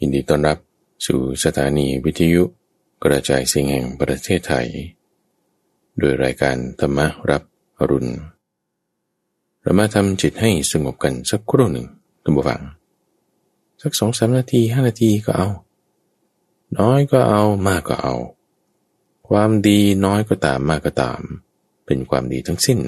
[0.00, 0.58] ยินดีต้อนรับ
[1.06, 2.42] สู่สถานีวิทยุ
[3.04, 4.68] กระจายเสียงแห่งประเทศไทย
[5.98, 6.98] โดยรายการธรรม
[7.30, 7.42] รับ
[7.78, 8.12] อรุณ
[9.62, 11.86] เรามาทำจิตให้สงบกันสักครู่หนึ่ง
[12.24, 12.62] ทุกฝัง
[13.82, 15.48] สักสองสามนาทีห้านาทีก็เอา
[16.78, 18.14] น้อยก็เอามากก็เอา
[19.28, 21.20] ความดีน้อยก็ตามมากก็ตาม
[21.86, 22.78] เป็นความดีทั้งสิ้น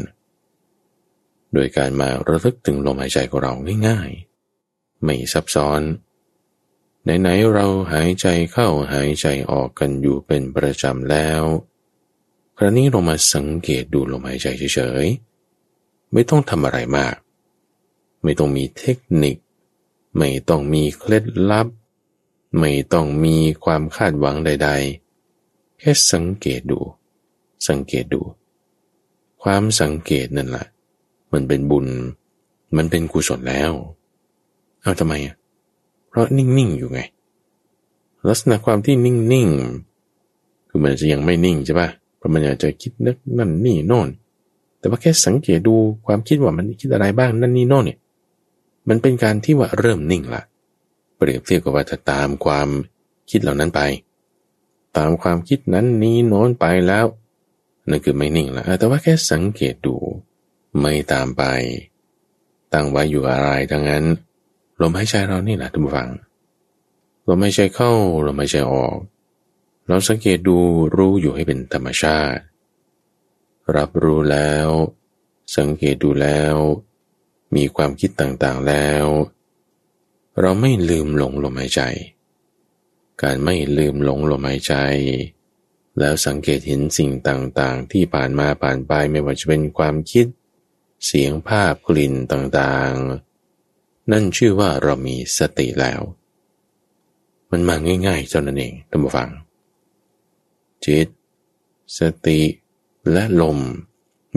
[1.53, 3.53] โดยการมาระลึกถึงลมหายใจของเรา
[3.89, 5.81] ง่ายๆ ไม่ซับซ้อน
[7.21, 11.43] ไหนๆเราหายใจเข้าหายใจออกกันอยู่เป็นประจำแล้ว
[12.57, 17.15] คราวนี้เรามาสังเกตดูลมหายใจเฉยๆ ไม่ต้องทำอะไรมาก
[18.23, 19.37] ไม่ต้องมีเทคนิค
[20.17, 21.69] ไม่ต้องมีเคล็ดลับ
[22.59, 24.69] ไม่ต้องมีความคาดหวังใด
[25.25, 26.81] ๆ แค่สังเกตดู
[27.69, 28.23] สังเกตดู
[29.43, 30.67] ความสังเกตนั่นแหละ
[31.33, 31.87] มันเป็นบุญ
[32.77, 33.73] มันเป็นกุศลแล้ว
[34.83, 35.35] เอาทำไมอะ
[36.17, 37.01] ราะนิ่งๆอยู่ไง
[38.29, 44.09] ลักษณะความที่นิ่งๆคือมันจะยังไม่นิ่งใช่ปะเพราะมันอยากจะคิดนึกนั่นนี่โน่น
[44.79, 45.75] แต่ว่าแค่สังเกตดู
[46.07, 47.99] ความคิดว่ามันคิดอะไรบ้างนั่นนี่โน่นเนี่ย
[48.89, 50.43] มันเป็นการที่ว่าเริ่มนิ่งละ
[51.17, 52.69] เปรียบเทียบกับว่าถ้าตามความ
[53.31, 53.81] คิดเหล่านั้นไป
[54.97, 57.07] ตามความคิดนั้นนี้โน้นไปแล้ว
[57.89, 59.95] นั่นคือไม่นิ่งละแต่ว่าแค่สังเกตดู
[60.81, 61.43] ไม่ตามไป
[62.73, 64.05] ตั้งไว้อยู่อะไรทั้งนั้น
[64.81, 66.11] ลมหายใจเรานี่แหละทุกฝัง
[67.29, 67.93] ลมหายใจเข้า
[68.27, 68.97] ลมหายใจออก
[69.87, 70.57] เราสังเกตดู
[70.97, 72.41] รู้อยู่ให้เป็นธรรมชาติ
[73.77, 74.69] รับรู้แล้ว
[75.57, 76.55] สังเกตดูแล้ว
[77.55, 79.07] มีความคิดต่างๆแล้ว
[80.41, 81.83] เราไม่ลืมหลงลมหายใจ
[83.23, 84.75] การไม่ลืมหลงลมหายใจ
[85.99, 90.27] แล้วสังเกตเห็นสิ่งต่างๆ ที่ผ่านมาผ่านไปไม่ว่าจะเป็นความคิด
[91.07, 93.26] เสียงภาพกลิ่นต่างๆ
[94.13, 96.01] นั่นชื่อว่าเรามีสติแล้ว
[97.51, 97.77] มันมา
[98.07, 99.29] ง่ายๆเจ้านั่นเองท่านผู้ฟัง
[100.85, 101.09] จิต
[101.99, 102.41] สติ
[103.13, 103.59] และลม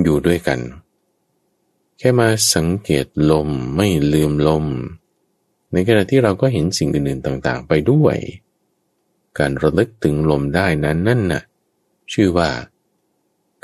[0.03, 0.59] อยู่ด้วยกัน
[1.97, 4.65] แค่มาสังเกตลมไม่ลืมลม
[5.71, 8.17] ในขณะที่เราก็เห็นสิ่งอื่นๆต่างๆ ไปด้วย
[9.37, 11.43] การระลึกถึงลมได้นั้นนั่นน่ะ
[12.13, 12.49] ชื่อว่า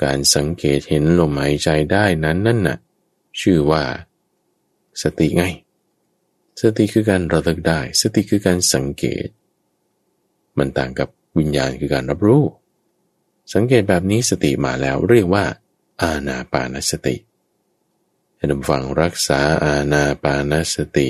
[0.03, 2.77] การสังเกตเห็นลมหายใจได้นั้นนั่นน่ะ
[3.41, 3.83] ชื่อว่า
[5.01, 5.43] สติไง
[6.61, 9.27] สติคือการระลึกได้ สติคือการสังเกต
[10.57, 12.43] มันต่างกับวิญญาณคือการรับรู้
[13.53, 15.45] สังเกตแบบนี้สติมาแล้วเรียกว่า
[16.01, 17.15] อาณาปานสติ
[18.35, 21.07] ให้ดำฟังรักษาอาณาปานสติ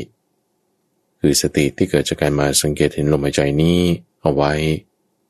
[1.20, 3.80] คือสติที่เกิดจากการมาสังเกตเห็นลมหายใจนี้
[4.22, 4.52] เอาไว้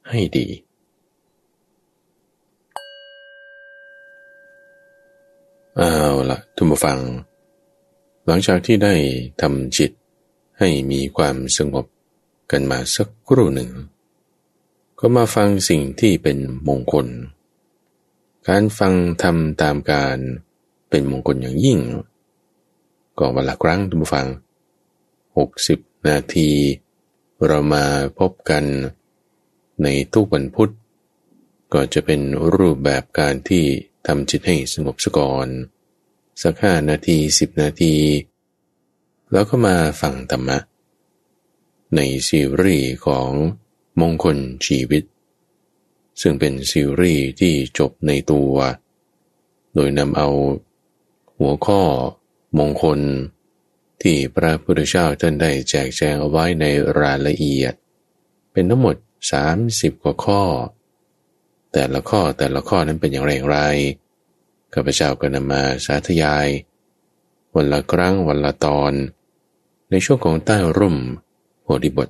[0.10, 0.48] ให้ดี
[5.78, 5.92] เอา
[6.30, 7.00] ละทุกผู้ฟัง
[8.26, 8.94] หลังจากที่ได้
[9.42, 9.92] ทำจิต
[10.60, 11.86] ให้มีความสงบ
[12.52, 13.72] กันมาสักครู่หนึ่ง
[15.00, 17.08] ก็มาฟังสิ่งที่เป็นมงคล
[18.48, 20.18] การฟังทำตามการ
[20.90, 21.80] เป็นมงคลอย่างยิ่ง
[23.18, 24.28] ก็วันละครั้งทุกฟัง
[25.18, 26.50] 60 นาที
[27.46, 27.86] เรามา
[28.20, 28.64] พบกัน
[29.84, 30.72] ในทุกวันพุธ
[31.74, 32.22] ก็จะเป็น
[32.56, 33.64] รูปแบบการที่
[34.08, 35.48] ทำจิตให้สงบสก่อน
[36.42, 37.94] สักห้านาทีสิบนาที
[39.32, 40.58] แล้วก็มาฟังธรรมะ
[41.96, 42.00] ใน
[42.30, 43.30] ซีรีส์ของ
[44.02, 44.38] มงคล
[44.68, 45.04] ชีวิต
[46.22, 48.54] ซึ่งเป็นซีรีส์ที่จบในตัว
[49.74, 50.30] โดยนำเอา
[51.40, 51.82] หัวข้อ
[52.60, 53.00] มงคล
[54.02, 56.66] ที่พระพุทธเจ้าท่านได้แจกแจงเอาไว้ใน
[57.00, 57.74] รายละเอียด
[58.52, 58.96] เป็นทั้งหมด
[59.50, 60.44] 30 กว่าข้อ
[61.74, 63.60] แต่ละข้อแต่ละข้อนั้นเป็นอย่างไรอย่างไร
[64.74, 66.48] ข้าพเจ้าก็นำมาสาธยาย
[67.56, 68.94] วันละครั้งวันละตอน
[69.90, 70.98] ในช่วงของใต้ร่ม
[71.64, 72.10] โพธิบท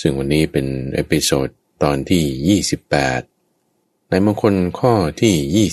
[0.00, 1.48] ซึ่งวันนี้เป็น episode
[1.82, 2.60] ตอนที่
[3.52, 5.68] 28 ในมงคลข้อที่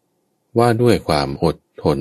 [0.00, 1.98] 27 ว่าด้วยความอดทน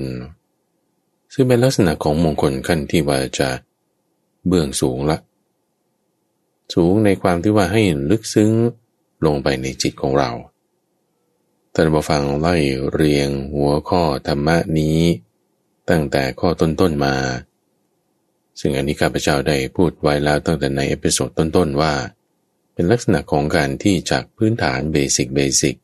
[1.34, 3.50] ซึ่งเป็นลักษณะของมงคลขั้นที่ว่าจะ
[4.48, 5.18] เบื้องสูงละ
[6.74, 8.51] สูงในความที่ว่าให้ลึกซึ้ง
[9.25, 10.31] ลงไปในจิตของเรา
[11.74, 12.56] ท่านผู้ฟังไล่
[12.92, 15.00] เรียงหัวข้อธรรมะนี้
[15.89, 17.16] ตั้งแต่ข้อต้นๆมา
[18.60, 21.94] ซึ่งอันนี้ข้าพเจ้าได้พูดไว้แล้วตั้งแต่ใน episode ต้นๆว่า
[22.74, 25.75] เป็นลักษณะของการที่จากพื้นฐาน basic basic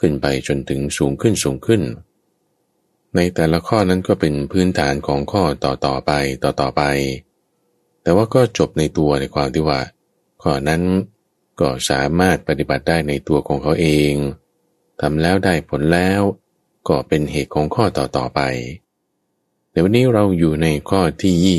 [0.00, 1.82] ขึ้นไปจนถึงสูงขึ้นสูงขึ้น
[3.16, 6.12] ในแต่ละข้อนั้นก็เป็นพื้นฐานของข้อต่อต่อไป
[6.44, 6.82] ต่อต่อไป
[8.02, 9.80] แต่ว่าก็จบในตัวในความที่ว่า
[10.42, 10.82] ข้อนั้น
[11.60, 14.12] ก็สามารถปฏิบัติได้ในตัวของเขาเอง
[15.00, 16.20] ทำแล้วได้ผลแล้ว
[16.88, 18.40] ก็เป็นเหตุของข้อต่อต่อไป
[19.70, 21.58] ในวันนี้เราอยู่ในข้อที่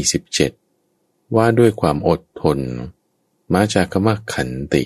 [0.74, 2.60] 27 ว่าด้วยความอดทน
[3.54, 4.84] มาจากคำว่าขันติ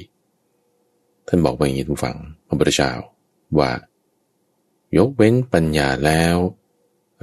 [1.27, 2.18] ท่านบอกว่าอย่างนี้ทุกฝัง
[2.48, 2.92] พระพุทธเจ้า
[3.60, 3.72] ว่า
[4.98, 6.36] ยกเว้นปัญญาแล้ว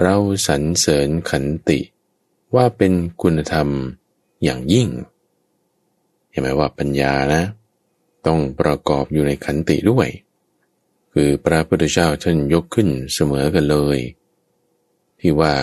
[0.03, 0.17] เรา
[0.47, 1.81] สรรเสริญขันติ
[2.55, 3.69] ว่าเป็นคุณธรรม
[4.45, 4.89] อย่างยิ่ง
[6.31, 7.43] เห็นไหมว่าปัญญานะ
[8.27, 10.09] ต้องประกอบอยู่ในขันติด้วย
[11.13, 13.99] คือพระพุทธเจ้าท่านยกขึ้นเสมอกันเลย
[15.21, 15.55] ที่ว่า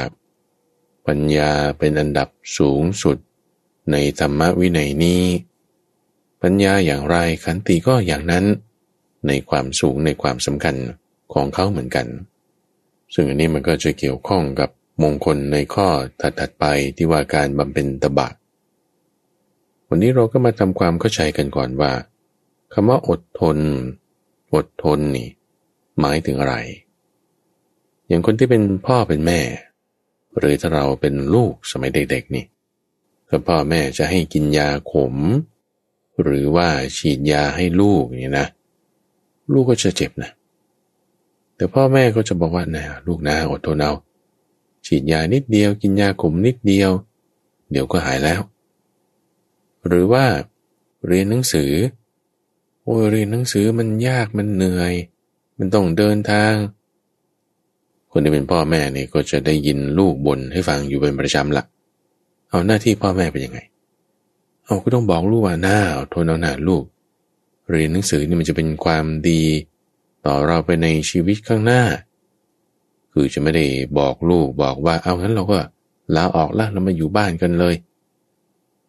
[1.09, 3.17] ปัญญาเป็นอันดับสูงสุด
[3.91, 5.23] ในธรรมวินัยนี้
[6.41, 8.45] ปัญญาอย่างไรขันติก็อย่างนั้น
[9.27, 10.75] ในความสูงในความสำคัญ
[11.33, 12.07] ของเขาเหมือนกัน
[13.13, 14.69] ซึ่งอันนี้มันก็จะเกี่ยวข้องกับ
[15.03, 15.87] มงคลในข้อ
[16.39, 16.65] ถัดๆไป
[16.97, 18.27] ที่ว่าการบำเพ็ญตบะ
[19.87, 21.91] วันนี้เราก็มาทำความเข้าใจกันก่อนว่า
[22.73, 23.57] คำว่าอดทน
[24.53, 25.29] อดทนนี่
[25.99, 26.55] หมายถึงอะไร
[28.07, 29.39] อย่างคนที่เป็นพ่อเป็นแม่
[30.37, 32.45] หรือถ้าเราเป็นลูกสมัยเด็กๆนี่
[33.27, 35.15] ถ้าพ่อแม่จะให้กินยาขม
[36.23, 36.67] หรือว่า
[36.97, 38.47] ฉีดยาให้ลูกนี่นะ
[39.53, 40.31] ลูกก็จะเจ็บนะ
[41.55, 43.93] แต่พ่อแม่ก็จะบอกว่านะลูกนะอดทนเอา
[44.85, 46.91] ฉีดยานิดเดียว กินยาขมนิดเดียว
[47.71, 48.41] เดี๋ยวก็หายแล้ว
[49.87, 50.25] หรือว่า
[51.07, 51.71] เรียนหนังสือ
[52.83, 54.93] โอ้เรียนหนังสือมันยากมันเหนื่อย
[55.57, 56.53] มันต้องเดินทาง
[58.11, 61.63] คนที่เป็นพ่อแม่เนี่ยก็จะได้ยินลูกบ่นให้ฟังอยู่เป็นประจำละ
[62.49, 63.59] เอาหน้าที่พ่อแม่เป็นยังไง
[64.65, 65.79] เอาก็ต้องบอกลูกว่าหน้า
[66.13, 66.83] ทนเอาหน้าลูก
[67.69, 69.41] เรียนหนังสือนี่มันจะเป็นความดี
[70.25, 71.81] ต่อเราไปในชีวิตข้างหน้า
[73.13, 73.65] คือจะไม่ได้
[73.99, 75.57] บอกลูกบอกว่าเอางั้นเราก็
[76.15, 77.75] ลาออกละเรามาอยู่บ้านกันเลย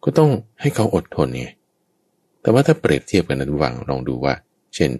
[0.03, 0.29] ก็ต้อง
[0.61, 1.47] ให้เขาอดทนไง
[2.41, 4.33] แต่ว่าถ้าเปรียบเทียบกันนะทุกฝังลองดูว่า
[4.75, 4.91] เช่น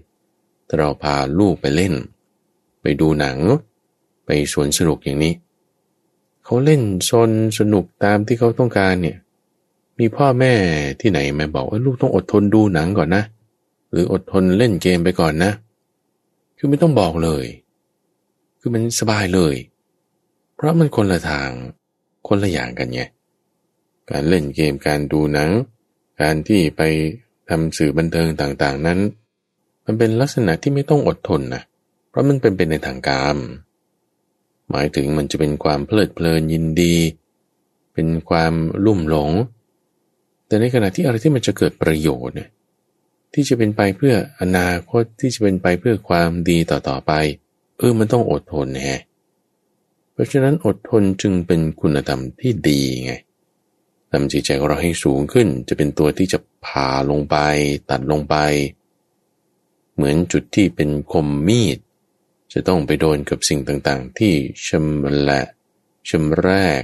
[0.67, 1.93] ถ้าเราพาลูกไปเล่น
[2.81, 3.37] ไปดูหนัง
[4.53, 5.33] สวนสนุกอย่างนี้
[6.43, 9.17] เขาเล่นซนสนุกตามที่เขาต้องการเนี่ย
[9.99, 10.53] มีพ่อแม่
[10.99, 13.23] ที่ไหนมาบอกว่าลูกต้องอดทนดูหนังก่อนนะ
[13.91, 15.51] หรืออดทนเล่นเกมไปก่อนนะ
[16.57, 17.45] คือไม่ต้องบอกเลย
[18.59, 19.55] คือมันสบายเลย
[20.55, 21.49] เพราะมันคนละทาง
[22.27, 23.01] คนละอย่างกันไง
[24.11, 25.49] การเล่นเกมการดูหนัง
[26.21, 26.81] การที่ไป
[27.49, 28.99] ทำสื่อบันเทิงต่างๆนั้น
[29.85, 31.63] มันเป็นลักษณะที่ไม่ต้องอดทนนะ
[32.09, 33.37] เพราะมันเป็นเป็นในทางกาม
[34.71, 36.95] หมายถึงมันจะเป็นความเพลิดเพลินยินดี
[37.93, 38.53] เป็นความ
[38.85, 39.31] ลุ่มหลง
[40.47, 42.49] แต่ในขณะที่อะไรที่มันจะเกิดประโยชน์เนี่ย
[43.33, 47.11] ที่จะเป็นไปเพื่ออนาคตที่จะเป็นไปเพื่อความดีต่อๆไป
[47.77, 49.01] เออมันต้องอดทนแฮะ
[50.13, 53.13] เพราะฉะนั้นอดทนจึงเป็นคุณธรรมที่ดีไง
[54.11, 57.35] ทำจิตใจของเราให้สูงขึ้น จะเป็นตัวที่จะผ่าลงไป
[57.89, 58.35] ตัดลงไป
[59.95, 61.77] เหมือนจุดที่เป็นคมมีด
[62.53, 64.33] จะต้องไปโดนกับสิ่งต่างๆ ที่
[64.67, 65.43] ชำแหละ
[66.09, 66.49] ชำแร
[66.79, 66.81] ก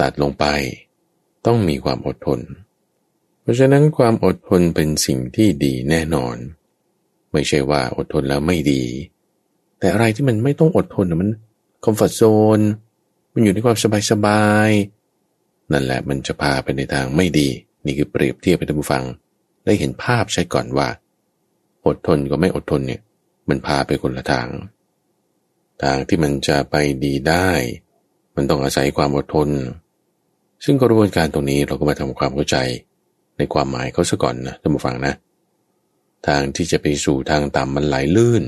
[0.00, 0.44] ตัดลงไป
[1.46, 2.40] ต้องมีความอดทน
[3.42, 6.36] เพราะฉะนั้นความอดทนเป็นสิ่งที่ดีแน่นอน
[7.32, 8.82] ไม่ใช่ว่าอดทนแล้วไม่ดี
[9.78, 11.30] แต่อะไรที่มันไม่ต้องอดทนมัน
[11.84, 12.22] คอมฟอร์ทโซ
[12.58, 12.60] น
[13.32, 13.76] มันอยู่ในความ
[14.10, 17.48] สบายๆนั่นแหละมันจะพาไปในทางไม่ดี
[17.84, 19.04] นี่คือเปรียบเทียบให้ท่านผู้ฟัง
[19.64, 20.88] ได้เห็นภาพใช่ก่อนว่า
[21.86, 23.00] อดทนกับไม่อดทนเนี่ย
[23.48, 24.48] มันพาไปคนละทาง
[25.82, 27.50] ทางที่มันจะไปดีได้
[28.36, 29.48] มันต้องอาศัยความอดทน
[30.64, 32.56] ซึ่งกระบวนการตรงนี้เราก็มาทำความเข้าใจ
[33.36, 35.14] ในความหมายเขาซะก่อนนะท่านผู้ฟังนะ
[36.26, 38.44] ทางที่จะไปสู่ทางต่ำมันไหลลื่น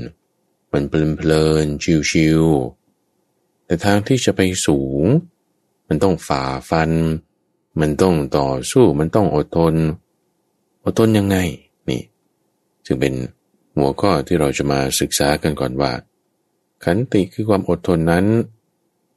[0.73, 1.65] มันเพลินเพลิน
[2.11, 5.03] ชิวๆแต่ทางที่จะไปสูง
[5.87, 6.91] มันต้องฝ่าฟัน
[7.81, 9.75] มันต้องต่อสู้มันต้องอดทน
[10.83, 11.37] อดทนยังไง
[11.89, 12.01] นี่
[12.85, 13.13] จึงเป็น
[13.77, 15.91] หัวข้อที่เราจะมาศึกษากันก่อนว่า
[16.85, 18.25] ขันติคือความอดทนนั้น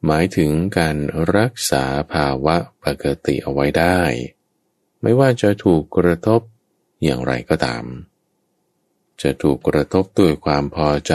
[0.06, 0.96] หมายถึงการ
[1.37, 3.98] รักษาภาวะปกติเอาไว้ได้
[5.02, 6.40] ไม่ว่าจะถูกกระทบ
[7.04, 7.84] อย่างไรก็ตาม
[9.22, 11.14] จะถูกกระทบด้วยความพอใจ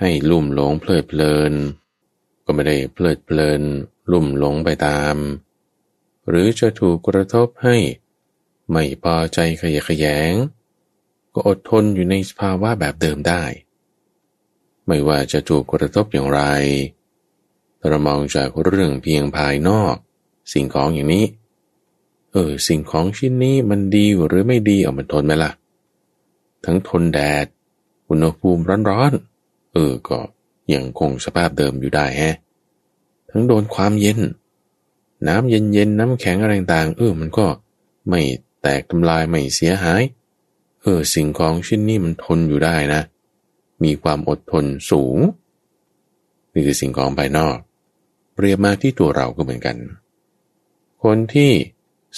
[0.00, 1.52] ให้ลุ่มหลงเพลิดเพลิน
[2.44, 3.62] ก็ไม่ได้เพลิดเพลิน
[4.12, 5.16] ลุ่มหลงไปตาม
[6.28, 7.76] หรือจะถูกกระทบให้
[8.70, 10.32] ไม่พอใจขยะขยง
[11.32, 13.42] ก็อดทนอยู่ในสภาวะแบบเดิมได้
[14.86, 16.40] ไม่ว่าจะถูกกระทบอย่างไร
[17.88, 19.94] เรามองจากเรื่องเพียงภายนอก
[20.52, 21.26] สิ่งของอย่างนี้
[22.32, 25.52] เออ สิ่งของชิ้นนี้มันดีหรือไม่ดีเอามันทนไหมละ่ะ
[26.64, 27.46] ทั้งทนแดด
[28.08, 30.18] อุณหภูมิร้อนๆ เออ ก็
[30.74, 32.36] ยังคงสภาพเดิมอยู่ได้แฮะ
[33.30, 34.20] ทั้งโดนความเย็น
[35.28, 37.46] น้ำเย็นๆ น้ำแข็งอะไรต่าง เออ มันก็
[38.08, 38.20] ไม่
[38.62, 40.02] แตกทำลายไม่เสียหาย
[40.82, 45.16] เออ สิ่งของชิ้นนี้มันทนอยู่ได้นะเมีความอดทนสูง
[46.52, 47.56] นี่คือสิ่งของภายนอก
[48.40, 49.76] เรียบมาที่ตัวเราก็เหมือนกัน
[51.02, 51.52] คนที่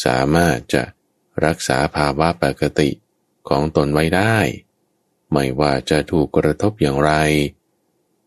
[0.04, 0.82] สามารถจะ
[1.44, 2.90] รักษาภาวะปกติ
[3.48, 4.36] ของตนไว้ได้
[5.32, 7.12] ไม่ว่าจะถูกกระทบอย่างไร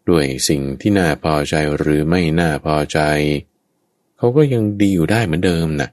[0.10, 3.00] ด้วยสิ่งที่น่าพอใจหรือไม่น่าพอใจ
[4.18, 5.90] เขาก็ยังดีอยู่ได้เหมือนเดิมนะ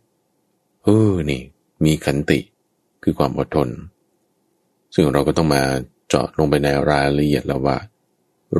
[0.84, 1.42] เออนี่
[1.84, 2.40] มีขันติ
[3.02, 3.68] คือความอดทน
[4.94, 5.62] ซึ่งเราก็ต้องมา
[6.08, 7.78] เจาะลงไปในรายละเอียดแล้วว่า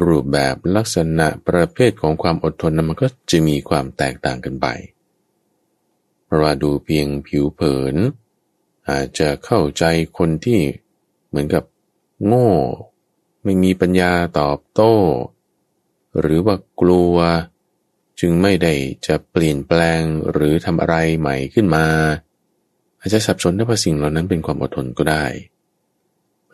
[0.03, 4.67] รูปแบบลักษณะประเภทของความอดทนนั้นมันก็จะมีความแตกต่างกันไป
[6.25, 7.97] เพราะว่าดูเพียงผิวเผิน
[8.89, 9.85] อาจจะเข้าใจ
[10.19, 10.61] คนที่
[11.29, 11.65] เหมือนกับ
[12.27, 12.51] โง่
[13.45, 14.97] ไม่มีปัญญาตอบโต้
[16.21, 17.17] หรือว่ากลัว
[18.21, 18.75] จึงไม่ได้
[19.07, 21.87] จะเปลี่ยนแปลงหรือทำอะไรใหม่ขึ้นมา
[22.99, 25.25] อาจจะสับสนได้ว่าสิ่งเหล่านั้นเป็นความอดทนก็ได้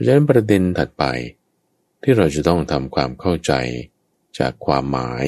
[0.02, 1.04] ราะฉะนั้นประเด็นถัดไป
[2.02, 3.52] ที่เราจะต้องทำความเข้าใจ
[4.38, 5.26] จากความหมาย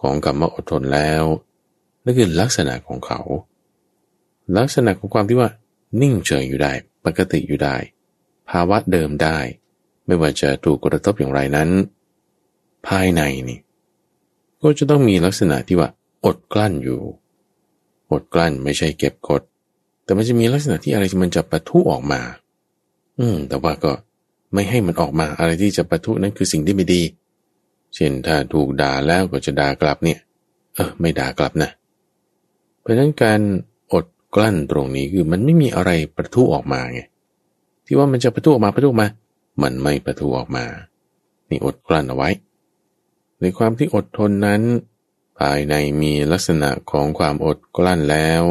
[0.00, 1.24] ของคำว่าอดทนแล้ว
[2.04, 3.20] นั่นคือลักษณะของเขา
[4.56, 5.50] ลักษณะของความที่ว่า
[6.00, 6.72] นิ่งเฉยอยู่ได้
[7.04, 7.76] ปกติอยู่ได้
[8.50, 9.38] ภาวะเดิมได้
[10.06, 11.70] ไม่ว่าจะถูกกระทบอย่างไรนั้น
[12.86, 13.58] ภายในนี่
[14.62, 15.88] ก็จะต้องมีลักษณะที่ว่า
[16.24, 17.00] อดกลั้นอยู่
[18.12, 19.42] อดกลั้นไม่ใช่เก็บกด
[20.04, 22.20] แต่มันจะมีลักษณะที่อะไรมันจะปะทุออกมา
[23.20, 23.92] อืม แต่ว่าก็
[24.54, 27.02] ไม่ให้มันออกมาอะไรที่จะประทุนั้นคือสิ่งที่ไม่ดี
[27.94, 30.18] เช่นถ้าถูกด่าแล้วก็จะด่ากลับเนี่ย
[30.74, 31.70] เออ ไม่ด่ากลับนะ
[32.80, 33.40] เพราะฉะนั้นการ
[33.92, 37.00] อดกลั้นตรงนี้คือมันไม่มีอะไรประทุออกมาไง
[37.86, 39.08] ที่ว่ามันจะประทุออกมาประทุออกมา
[39.62, 40.64] มันไม่ประทุออกมา
[41.48, 42.30] นี่อดกลั้นเอาไว้
[43.40, 44.62] ในความที่อดทนนั้น
[45.38, 48.42] ภายในมีลักษณะของความอดกลั้นแล้ว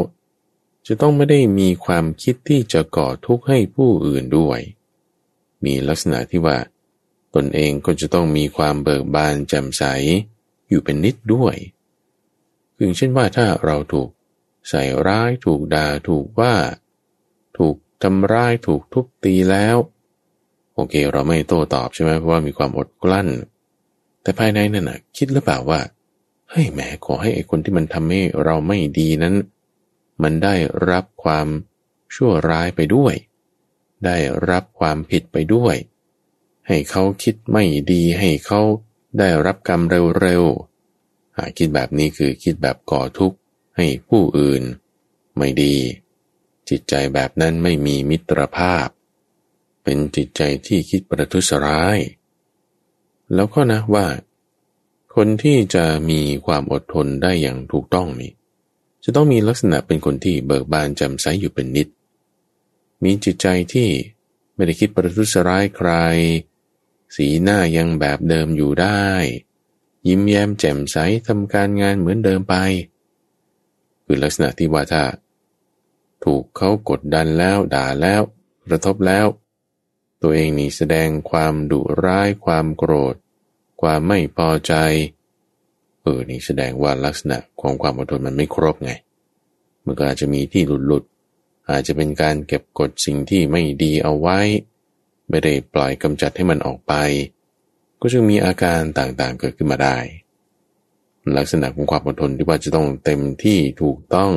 [0.87, 4.59] จะต้องไม่ได้มีความคิดที่จะก่อทุกข์ให้ผู้อื่นด้วย
[5.65, 6.57] มีลักษณะที่ว่า
[7.35, 9.83] ตนเองก็จะต้องมีความเบิกบานแจ่มใส
[10.69, 11.55] อยู่เป็นนิดด้วย
[12.75, 14.09] คือเช่นว่าถ้าเราถูก
[14.69, 16.53] ใส่ร้ายถูกด่าถูกว่า
[17.57, 19.77] ถูกทำร้ายถูกทุบตีแล้ว
[20.75, 23.27] โอเค เราไม่โต้ตอบใช่ไหมเพราะว่ามีความอดกลั้น
[24.21, 25.79] แต่ภายในนั่นนะคิดหรือเปล่าว่า
[26.49, 29.35] เฮ้ยแหมขอให้ไอ้คนที่มันทำให้เราไม่ดีนั้น
[30.21, 30.55] มันได้
[30.89, 31.47] รับความ
[32.15, 33.15] ชั่วร้ายไปด้วย
[34.05, 34.17] ได้
[34.49, 35.75] รับความผิดไปด้วย
[36.67, 38.61] ให้เขาคิดไม่ดีให้เขา
[39.19, 39.81] ได้รับกรรม
[40.21, 43.37] เร็วๆหาคิดแบบนี้คือคิดแบบก่อทุกข์
[43.77, 44.63] ให้ผู้อื่น
[45.37, 45.75] ไม่ดี
[46.69, 48.87] จิตใจแบบนั้นไม่มีมิตรภาพ
[49.83, 51.97] เป็นจิตใจที่คิดประทุษร้าย
[53.33, 54.07] แล้วก็นะว่า
[55.15, 58.31] คนที่จะมีความอดทนได้อย่างถูกต้องนี่
[59.03, 61.87] จะต้องมีลักษณะเป็นคนที่เบิกบานจำใสอยู่เป็นนิด
[63.03, 63.89] มีจิตใจที่
[64.55, 65.89] ไม่ได้คิดประทุษร้ายใคร
[67.15, 69.05] สีหน้ายังแบบเดิมอยู่ได้
[70.07, 72.55] ยิ้มแย้มแจ่มใสทำการงานเหมือนเดิมไป
[74.05, 75.03] คือลักษณะที่ว่าถ้า
[76.23, 78.21] ถูกเขากดดันแล้วด่าแล้ว
[78.65, 79.25] กระทบแล้ว
[80.21, 83.15] ตัวเองนี่แสดงความดุร้ายความโกรธ
[83.81, 84.73] ความไม่พอใจ
[86.03, 88.91] เออ นี่แสดงว่าลักษณะของความอดทนมันไม่ครบไง
[89.85, 91.03] มันก็อาจจะมีที่หลุดหลุด
[91.71, 94.39] อาจจะเป็นการเก็บกดสิ่งที่ไม่ดีเอาไว้
[95.29, 96.93] ไม่ได้ปล่อยกำจัดให้มันออกไป
[98.01, 99.97] ก็จะมีอาการต่างๆเกิดขึ้นมาได้
[101.37, 104.31] ลักษณะของความอดทนที่ว่าจะต้องเต็มที่ถูกต้อง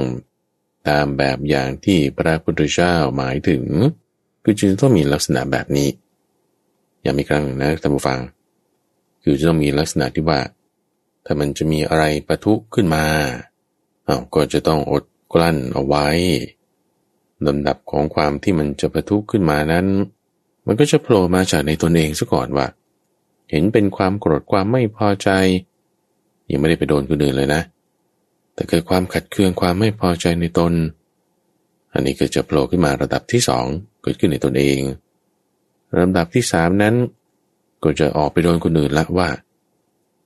[0.88, 3.64] ตามแบบอย่างที่พระพุทธเจ้าหมายถึง
[4.42, 5.88] คือจะต้องมีลักษณะแบบนี้
[7.02, 8.18] อย่างมีครั้งนะท่านผู้ฟัง
[9.22, 10.38] คือจะต้องมีลักษณะที่ว่า
[11.24, 13.04] ถ้ามันจะมีอะไรประทุขึ้นมา
[14.06, 16.06] อาก็จะต้องอดกลั้นเอาไว้
[17.46, 19.86] ลำดับของความที่มันจะประทุขึ้นมานั้น
[20.66, 22.66] มันก็จะโผล่มาจากในตนเองซะก่อนว่า
[23.50, 25.28] เห็นเป็นความโกรธความไม่พอใจ
[26.50, 27.62] ยังไม่ได้ไปโดนคนอื่นเลยนะ
[28.54, 30.72] แต่เกิดความขัดเคืองความไม่พอใจในตน
[31.92, 33.66] อันนี้ก็จะโผล่ขึ้นมาระดับที่สอง
[34.02, 34.78] เกิดขึ้นในตนเอง
[35.98, 36.94] ระดับที่สามนั้น
[37.82, 39.28] ก็จะออกไปโดนคนอื่นละว่า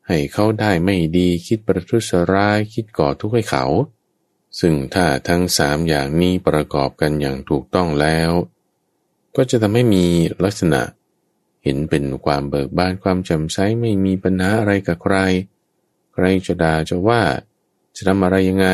[0.08, 3.64] ให้เขาได้ไม่ดีคิดประทุษร้ายคิดก่อทุกข์ให้เขา
[4.60, 8.30] ซึ่งถ้าทั้งสามอย่างนี้ประกอบกันอย่างถูกต้องแล้ว
[9.36, 10.04] ก็จะทำให้มี
[10.44, 10.82] ลักษณะ
[11.64, 15.16] เห็นเป็นความเบิกบานความจำใสไม่มีปัญหาอะไรกับใคร
[16.12, 17.22] ใครจะด่าจะว่า
[17.96, 18.68] จะทำอะไรยังไง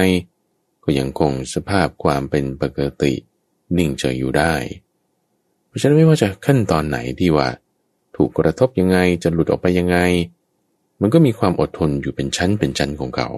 [0.83, 3.13] ก็ยังคงสภาพความเป็นปกติ
[3.77, 4.55] นิ่งเฉยอยู่ได้
[5.67, 7.49] เพราะฉะนั้นไม่ว่าจะขั้นตอนไหนที่ว่า
[8.17, 9.99] ถูกกระทบยังไงจะหลุดออกไปยังไง
[11.01, 13.29] มันก็มีความอดทนอยู่เป็นชั้นเป็นชั้นของเขา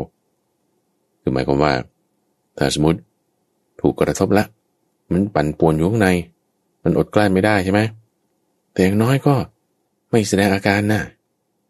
[1.21, 1.73] คือหมายความว่า
[2.57, 3.01] ถ้าสมมติ
[3.81, 4.45] ถูกกระทบละ
[5.13, 6.09] มันปั่นป่วนอยู่ข้างใน
[6.83, 7.81] มันอดกลั้นไม่ได้ใช่ไหม
[8.73, 9.35] แต่อย่างน้อยก็
[10.11, 11.03] ไม่แสดงอาการนะ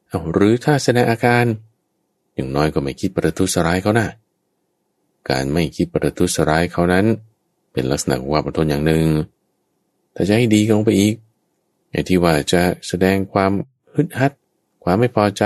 [0.08, 1.44] เอาหรือถ้าแสดงอาการ
[2.34, 4.08] อย่างน้อยก็ไม่คิดประทุษร้ายเขานะ
[5.30, 7.06] การไม่คิดประทุษร้ายเขานั้น
[7.72, 9.04] เป็นลักษณะของความอดทนอย่างหนึ่ง
[10.14, 11.14] ถ้าจะให้ดีลงไปอีก
[11.88, 13.52] ไอย่างที่ว่าจะแสดงความ
[13.94, 14.32] ฮึดฮัด
[14.88, 15.44] ความไม่พอใจ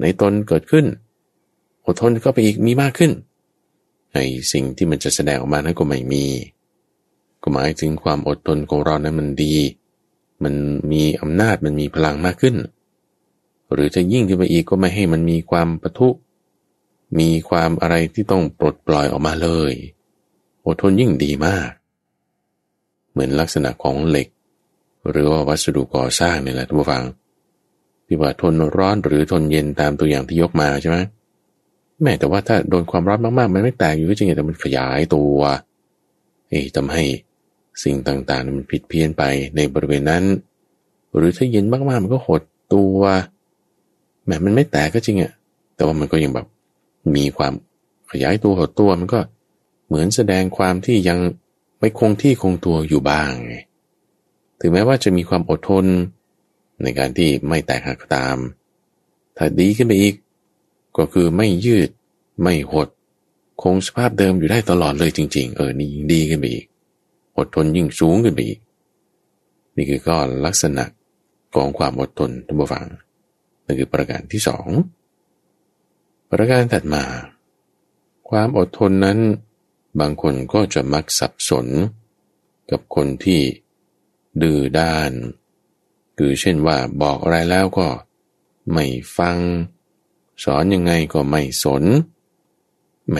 [0.00, 0.86] ในตนเกิดขึ้น
[1.86, 3.12] อดทนก็ไปอีกมีมากขึ้น
[4.12, 6.24] ไอ้สิ่งที่มันจะแสดงออกมานั้นก็ไม่มี
[7.42, 9.54] ก็หมายถึงความอดทนของเรานั้นมันดี
[10.42, 10.54] มัน
[10.92, 12.56] มีอำนาจมันมีพลังมากขึ้น
[13.72, 16.08] หรือจะยิ่งขึ้นไปอีกก็ไม่ให้มันมีความปะทุ
[17.18, 19.72] มีความอะไรที่ต้องปลดปล่อยออกมาเลย
[20.66, 21.70] อดทนยิ่งดีมาก
[23.10, 24.28] เหมือนลักษณะของเหล็ก
[25.10, 27.04] หรือว่าวัสดุก่อสร้างนี่แหละทุกฝัง
[28.06, 30.98] ที่ว่าทนร้อนหรือทนเย็นตามตัวอย่างที่ยกมาใช่ไหม
[32.02, 35.36] แม้แต่ว่าถ้าโดนความร้อนมากๆ มันไม่แตกอยู่ก็จริงแต่มันขยายตัว
[36.48, 37.04] เอ้ทำให้
[37.82, 39.22] สิ่งต่างๆมันผิดเพี้ยนไป
[39.56, 40.24] ในบริเวณนั้น
[41.16, 42.42] หรือถ้าเย็นมากๆมันก็หด
[42.74, 42.98] ตัว
[44.26, 45.32] แม้มันไม่แตกก็จริงอะ
[45.76, 46.46] แต่ว่ามันก็ยังแบบ
[47.16, 47.52] มีความ
[48.10, 49.20] ขยายตัวหดตัวมันก็
[49.86, 51.18] เหมือนแสดงความที่ยัง
[51.80, 53.56] ไม่คงที่คงตัวอยู่บ้างไง
[54.60, 55.84] ถึงแม้ว่าจะมีความอดทน
[56.82, 58.36] ในการที่ไม่แตกหักตาม
[59.36, 60.14] ถ้าดีขึ้นไปอีก
[60.96, 61.90] ก็คือไม่ยืด
[62.42, 62.88] ไม่หด
[63.62, 66.66] คงสภาพเดิมอยู่ได้ตลอดเลยจริง ๆ เออนี่ยิ่งดีขึ้นไปอีก
[67.38, 68.60] อดทนยิ่งสูงขึ้นไปอีก
[69.76, 70.84] นี่คือก็ลักษณะ
[71.54, 72.86] ของความอดทนทุกฝัง
[73.64, 74.68] นั่นคือประการที่สอง
[76.30, 77.04] ประการถัดมา
[78.28, 79.18] ความอดทนนั้น
[80.00, 81.66] บางคนก็จะมักสับสน
[82.70, 83.40] กับคนที่
[84.42, 85.10] ดื้อด้าน
[86.18, 87.86] คือเช่นว่าบอกอะไรแล้วก็
[88.72, 88.84] ไม่
[89.16, 89.38] ฟัง
[90.44, 91.84] สอนยังไงก็ไม่สน
[93.10, 93.18] แหม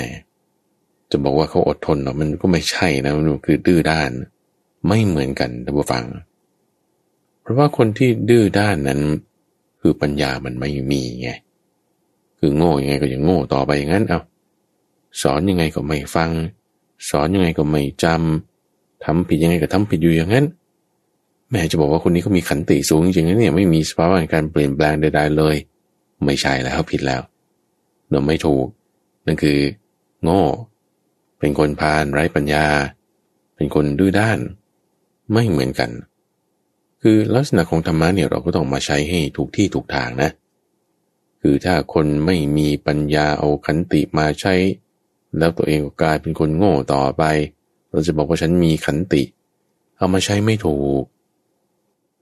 [1.10, 4.10] จะบอกว่าเขาอดทนหรอมันก็ไม่ใช่นะมันคือดื้อด้าน
[4.86, 6.04] ไม่เหมือนกันท่านผู้ฟัง
[7.40, 9.00] เพราะว่าคนที่ดื้อด้านนั้น
[9.80, 11.30] คือปัญญามันไม่มีไง
[12.38, 14.20] คือโง่ยังไงก็ยังโง่ต่อไปอย่างนั้นเอา
[15.22, 16.30] สอนยังไงก็ไม่ฟัง
[17.08, 20.46] สอนยังไงก็ไม่จำทำผิดยังไงก็ทำผิดอยู่อย่างนั้น
[21.50, 25.56] แม่จะบอกว่าคนนี้เขามีขันติสูงจริงๆนะเนี่ยไม่มีสภาวะการเปลี่ยนแปลงใดๆเลย
[26.24, 27.22] ไม่ใช่แล้วผิดแล้ว
[28.08, 28.66] เนาไม่ถูก
[29.26, 29.58] นั่นคือ
[30.22, 30.42] โง่
[31.38, 32.66] เป็นคนพาลไร้ปัญญา
[33.56, 34.38] เป็นคนดื้อด้าน
[35.32, 35.90] ไม่เหมือนกัน
[37.02, 40.30] คือลักษณะของธรรมะเนี่ยเราก็ต้องมาใช้ให้ถูกที่ถูกทางนะ
[41.42, 44.54] คือถ้าคนไม่มีปัญญาเอาขันติมาใช้
[45.38, 47.24] แล้วตัวเองก็กลายเป็นคนโง่ต่อไป
[47.90, 49.22] เราจะบอกว่าฉันมีขันติ
[49.96, 51.02] เอามาใช้ไม่ถูก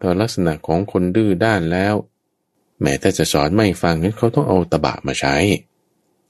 [0.03, 1.95] ต่ลักษณะของคนดื้อด้านแล้ว
[2.83, 5.37] แม้แต่จะสอนไม่ฟังนั้นเขาต้องเอาตะบะมาใช้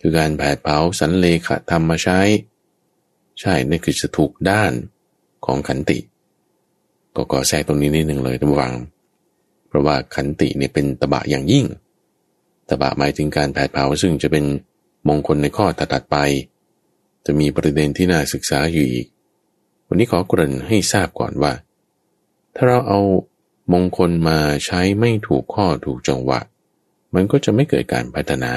[0.00, 2.20] คือการแผดเผาสันเลขะทำมาใช้
[3.40, 4.72] ใช่นั่นคือจะถูกด้าน
[5.44, 5.98] ของขันติ
[7.14, 8.74] ก็ก่อแทรกตรงนี้นิดหนึ่งเลยทุกวัง
[9.68, 11.66] เพราะว่าขันติเนี่ยเป็นตบะอย่างยิ่ง
[12.68, 14.44] ตบะหมายถึงการแผดเผาซึ่งจะเป็น
[15.08, 16.16] มงคลในข้อตัดไป
[17.26, 19.06] จะมีประเด็นที่น่าศึกษาอยู่อีก
[19.86, 21.52] วันนี้ขอกริ่นให้ทราบก่อนว่า
[22.54, 23.00] ถ้าเราเอา
[23.72, 26.40] มงคลมาใช้ไม่ถูกข้อถูกจังหวะ
[27.14, 28.52] มันก็จะไม่เกิดการพัฒนา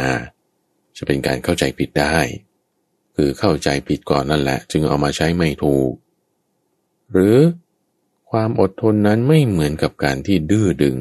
[0.98, 2.18] จะเป็นการเข้าใจผิดได้
[3.16, 5.92] คือเข้าใจผิดก่อนนั่นแหละ จึงเอามาใช้ไม่ถูก
[7.12, 7.38] หรือ
[8.30, 10.98] ความอดทนนั้นไม่เหมือนกับการที่ดื้อดึง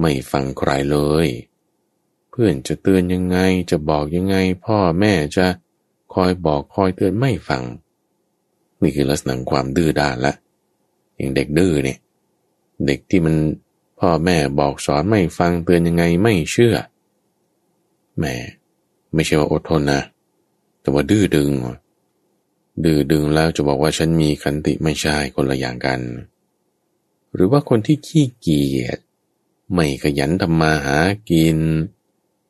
[0.00, 1.28] ไม่ฟังใครเลย
[2.30, 3.38] เพื่อนจะเตือนยังไง
[3.70, 4.36] จะบอกยังไง
[4.66, 5.46] พ่อแม่จะ
[6.14, 7.62] คอยบอกคอยเตือนไม่ฟัง
[8.80, 10.34] นี่คือลักษณะความดื้อด้านละ
[11.16, 11.98] อย่างเด็กดื้อเนี่ย
[12.86, 13.36] เด็กที่มัน
[13.98, 16.74] พ่อแม่บอกสอนไม่ฟังเตือนยังไงไม่เชื่อ
[18.18, 18.34] แม่
[19.14, 20.02] ไม่ใช่ว่าอดทนนะ
[20.80, 21.50] แต่ว่าดื้อดึง
[22.84, 26.00] ดื้อดึงแล้วจะบอกว่าฉันมีขันติไม่ใช่คนละอย่างกัน
[27.34, 28.98] หรือว่าคนที่ขี้เกียจ
[29.74, 30.98] ไม่ขยันทำมาหา
[31.30, 31.58] กิน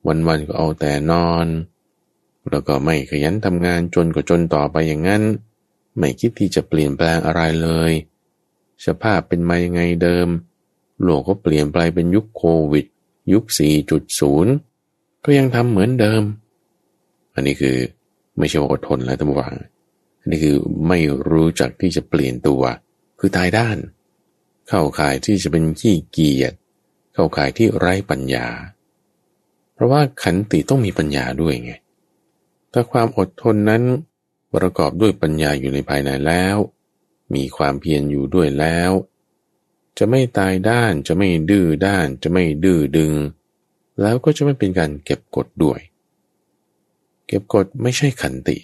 [0.06, 1.46] วันๆก็เอาแต่นอน
[2.50, 5.22] แล้วก็ไม่ขยันทำงานจนก็จนต่อไปอย่างนั้น
[5.98, 7.92] ไม่คิดที่จะเปลี่ยนแปลงอะไรเลย
[8.86, 10.28] สภาพเป็นมายังไงเดิม
[11.02, 12.86] โลกก็เปลี่ยนไปเป็นยุคโควิด
[13.32, 13.44] ยุค
[14.14, 16.22] 4.0 ก็ยังทำเหมือนเดิม
[17.34, 17.76] อันนี้คือ
[18.38, 19.54] ไม่ใช่อดทนแล้วท่านผู้ฟัง
[20.20, 20.56] อันนี้คือ
[20.88, 20.98] ไม่
[21.30, 22.62] รู้จักที่จะเปลี่ยนตัว
[23.18, 23.78] คือตายด้าน
[24.68, 26.52] เข้าข่ายที่จะเป็นขี้เกียจ
[27.14, 28.46] เข้าข่ายที่ไร้ปัญญา
[29.74, 31.72] เพราะว่าขันติต้องมีปัญญาด้วยไง
[32.72, 33.82] ถ้าความอดทนนั้น
[34.54, 36.56] ประกอบด้วยปัญญาอยู่ในภายในแล้ว
[37.34, 38.90] มีความเพียรอยู่ด้วยแล้ว
[39.98, 43.12] จะไม่ตายด้านจะไม่ดื้อด้านจะไม่ดื้อดึง
[44.00, 45.80] แล้วก็จะไม่เป็นการเก็บกดด้วย
[47.26, 48.56] เก็บกดไม่ใช่ขันติ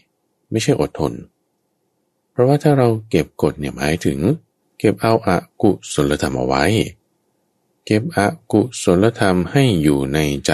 [0.51, 1.13] ไม่ใช่อดทน
[2.31, 4.19] เพราะว่าถ้าเราเก็บกดเนี่ยหมายถึง
[4.79, 6.65] เก็บเอาอากุศลธรรมเอาไว้
[7.87, 8.19] เก็บอ
[8.53, 10.53] กุศลธรรมให้อยู่ในใจ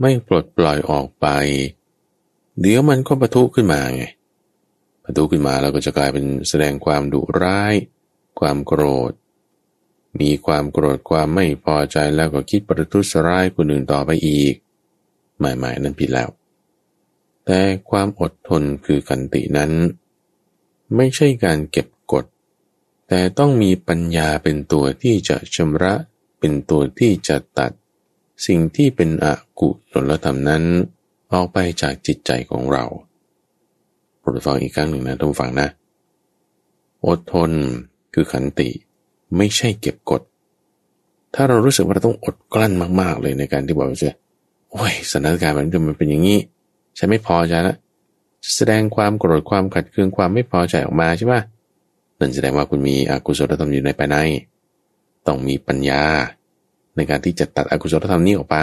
[0.00, 1.26] ไม่ปลดปล่อยออกไป
[2.60, 4.04] เดี๋ยวมันก็ปะทุขึ้นมาไง
[5.04, 7.74] พอทุกข์ขึ้นมาเราก็จะกลายเป็นแสดงความดุร้าย
[8.40, 9.12] ความโกรธ
[10.20, 14.54] มีความโกรธความไม่พอใจแล้วก็คิดประทุษร้ายคนอื่นต่อไปอีก
[15.40, 16.28] หมายหมายนั้นผิดแล้ว
[17.46, 19.72] แต่ความอดทนคือขันตินั้น
[20.96, 22.24] ไม่ใช่การเก็บกด
[23.08, 25.94] แต่ต้องมีปัญญาเป็นตัวที่จะชำระ
[26.40, 27.72] เป็นตัวที่จะตัด
[28.46, 29.26] สิ่งที่เป็นอ
[29.60, 30.64] กุศลธรรมนั้น
[31.32, 32.84] ออกไปจากจิตใจของเรา
[34.24, 35.68] โปรดฟังอีกครั้งหนึ่งนะท่านฟังนะ
[37.06, 37.50] อดทน
[38.14, 38.68] คือขันติ
[39.36, 40.22] ไม่ใช่เก็บกด
[41.34, 44.14] ถ้าเรารู้สึกว่าเราต้องอดกลั้นมาก ๆ เลยในการที่บอกว่า
[44.72, 46.38] โอ้ยสถานการณ์มันมันเป็นอย่างนี้
[46.98, 47.76] ฉันไม่พอใจแล้ว
[48.54, 51.34] แสดงความโกรธความขัดเคืองความไม่พอใจออกมาใช่ไหม
[52.18, 54.16] นั่นแสดงว่าคุณมีอกุศลธรรมอยู่ในภายใน
[55.26, 56.02] ต้องมีปัญญา
[56.96, 58.58] ในการที่จะตัดอกุศลธรรมนี้ออกไป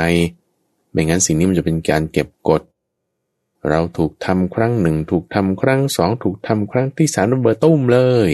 [0.91, 2.61] ไม่งั้นสิ่งนี้มันจะเป็นการเก็บกด
[3.69, 8.31] เราถูกทำครั้งหนึ่ง ถูกทำครั้งสองถูกทำครั้งที่สามระเบิดตุ้มเลย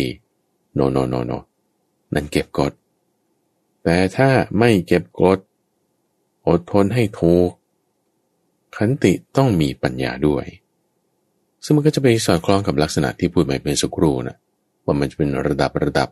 [0.74, 1.32] โนโนโนโน
[2.14, 2.74] นั่นเก็บกด
[3.84, 5.40] แต่ถ้าไม่เก็บกด
[6.48, 7.50] อดทนให้ถูก
[8.76, 10.46] ขันติต้องมีปัญญาด้วย
[11.64, 14.38] ซึ่งมันก็จะไปสอดคล้องกับลักษณะที่พูดมาเป็นสุกรูนะ
[14.86, 16.10] ว่ามันจะเป็นระดับระดับ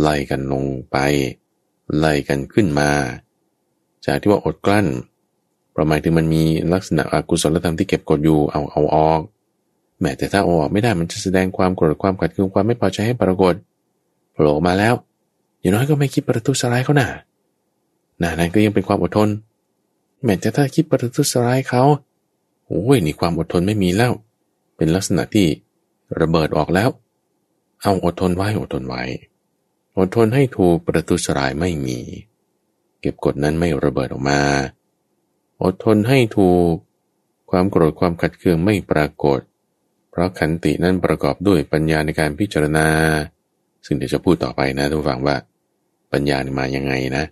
[0.00, 0.96] ไล่กันลงไป
[1.98, 2.90] ไล่กันขึ้นมา
[4.06, 4.86] จากที่ว่าอดกลั้น
[5.76, 9.20] ประมาณถึงมันมีลักษณะอกุศลธรรมที่เก็บกดอยู่เอาเอาออก
[10.00, 13.54] แม้แต่ถ้าออกไม่ได้มันจะแสดงความโกรธความขัดเคืองความไม่พอใจให้ปรากฏ
[14.32, 14.94] โผล่มาแล้ว
[15.60, 17.08] อย่างน้อยก็ไม่คิดประทุษร้ายเขาหน่า
[18.22, 19.28] น่านั้นก็ยังเป็นความอดทน
[20.24, 21.82] แม้แต่ถ้าคิดประทุษร้ายเขา
[22.66, 24.12] โอ้ยนี่ความอดทนไม่มีแล้ว
[24.76, 25.46] เป็นลักษณะที่
[26.20, 26.88] ระเบิดออกแล้ว
[27.82, 29.02] เอาอดทนไว้อดทนไว้
[29.98, 31.98] อดทนให้ถูกประทุษร้ายไม่มี
[33.00, 34.40] เก็บกดนั้นไม่ระเบิดออกมา
[35.64, 36.74] อดทนให้ถูก
[37.50, 39.40] ความโกรธความขัดเคืองไม่ปรากฏ
[40.10, 42.86] เพราะขันตินั้นประกอบด้วยปัญญาในการพิจารณา
[43.84, 45.36] ซึ่งเดี๋ยวจะพูดต่อไปนะทุกฝังว่า
[46.12, 47.24] ปัญญามายังไงนะ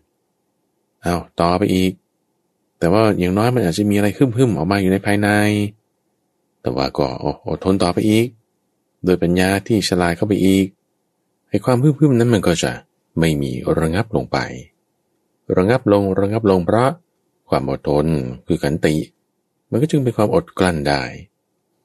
[1.03, 1.93] เอาต่อไปอีก
[2.79, 5.29] แต่ว่าอย่างน้อยมันอาจจะมีอะไรขึ้นพึ่มออกมาอยู่ในภายใน
[6.63, 7.07] แต่ว่าก็
[7.49, 8.27] อดทนต่อไปอีก
[9.05, 10.67] โดยปัญญาที่ฉลาดเข้าไปอีก
[11.49, 12.73] ไอ้ความพึ่มพึ่มนั้นมันก็จะ
[13.19, 14.39] ไม่มีระงับลงไป
[15.57, 16.91] ระงับลงระงับลงเพราะ
[17.53, 18.07] ความอดทน
[18.47, 18.97] คือขันติ
[19.71, 21.03] มันก็จึงเป็นความอดกลั้นได้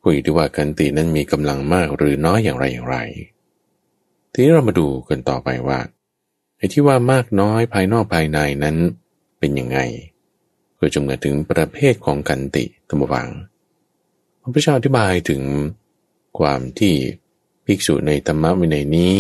[0.04, 2.98] คุยดีว่าขันตินั้นมีกำลังมากหรือน้อยอย่างไรอย่างไร
[4.32, 5.80] ทีนี้เรามาดูกันต่อไปว่า
[6.58, 8.78] ไอ้ที่ว่ามากน้อยภายนอกภายในนั้น
[9.40, 9.80] เป็นยังไง
[10.80, 13.28] ก็จะเหมือนถึงประเภทของขันติธรรมวัง
[14.42, 15.42] พระพุทธเจ้าอธิบายถึง
[16.40, 16.94] ความที่
[17.66, 19.16] ภิกษุในธรรมวินัยนี้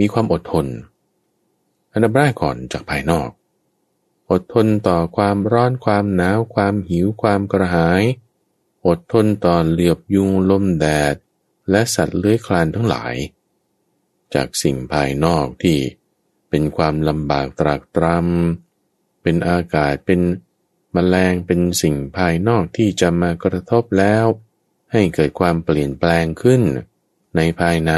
[0.00, 0.66] มีความอดทน
[1.92, 3.28] อันดับแรกก่อนจากภายนอก
[4.32, 8.02] อดทนต่อความร้อนความหนาว ความหิวความกระหาย
[8.86, 11.14] อดทนต่อเหลือบยุงลมแดด
[11.70, 13.14] และสัตว์เลื้อยคลานทั้งหลาย
[14.34, 15.78] จากสิ่งภายนอกที่
[16.48, 20.20] เป็นความลำบากตรากตรำเป็นอากาศเป็น
[20.94, 24.24] มแมลงเป็นสิ่งภายนอกที่จะมากระทบแล้ว
[24.92, 26.62] ให้เกิดความเปลี่ยนแปลงขึ้น
[27.36, 27.92] ในภายใน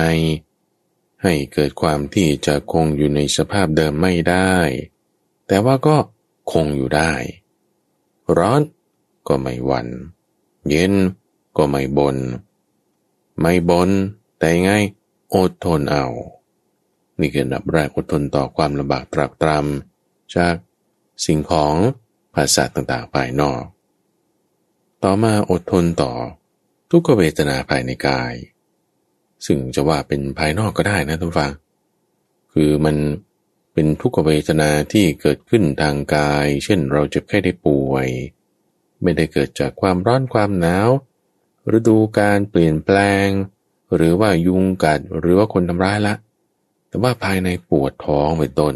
[1.23, 4.55] ให้เกิดความที่จะคงอยู่ในสภาพเดิมไม่ได้
[5.47, 5.97] แต่ว่าก็
[6.53, 7.13] คงอยู่ได้
[8.39, 8.61] ร้อน
[9.29, 9.89] ก็ไม่หวัน่น
[10.69, 10.93] เย็น
[11.57, 12.17] ก็ไม่บน
[13.41, 13.91] ไม่บน
[14.39, 14.73] แต่ไง
[15.35, 16.07] อดทนเอา
[17.21, 20.55] นี่คือดับแรกอดทนต่อความลำบากตรากตรำจาก
[21.25, 21.75] สิ่งของ
[22.35, 23.63] ภาษาต่างๆภายนอก
[25.03, 26.13] ต่อมาอดทนต่อ
[26.91, 28.35] ทุกขเวทนาภายในกาย
[29.47, 31.53] ซึ่งจะว่าเป็นภายนอกก็ได้นะทุกฟัง
[32.53, 32.97] คือมัน
[33.75, 38.09] เป็นทุกขเวทนาที่เกิดขึ้นทางกาย เช่นเราเจ็บแค่ได้ป่วย
[39.03, 40.89] ไม่ได้เกิดจากความร้อนความหนาว
[41.77, 43.29] ฤดูการเปลี่ยนแปลง
[43.95, 46.15] หรือว่ายุงกัดหรือว่าคนทำร้ายละ
[46.89, 48.75] แต่ว่าภายในปวดท้องเป็นต้น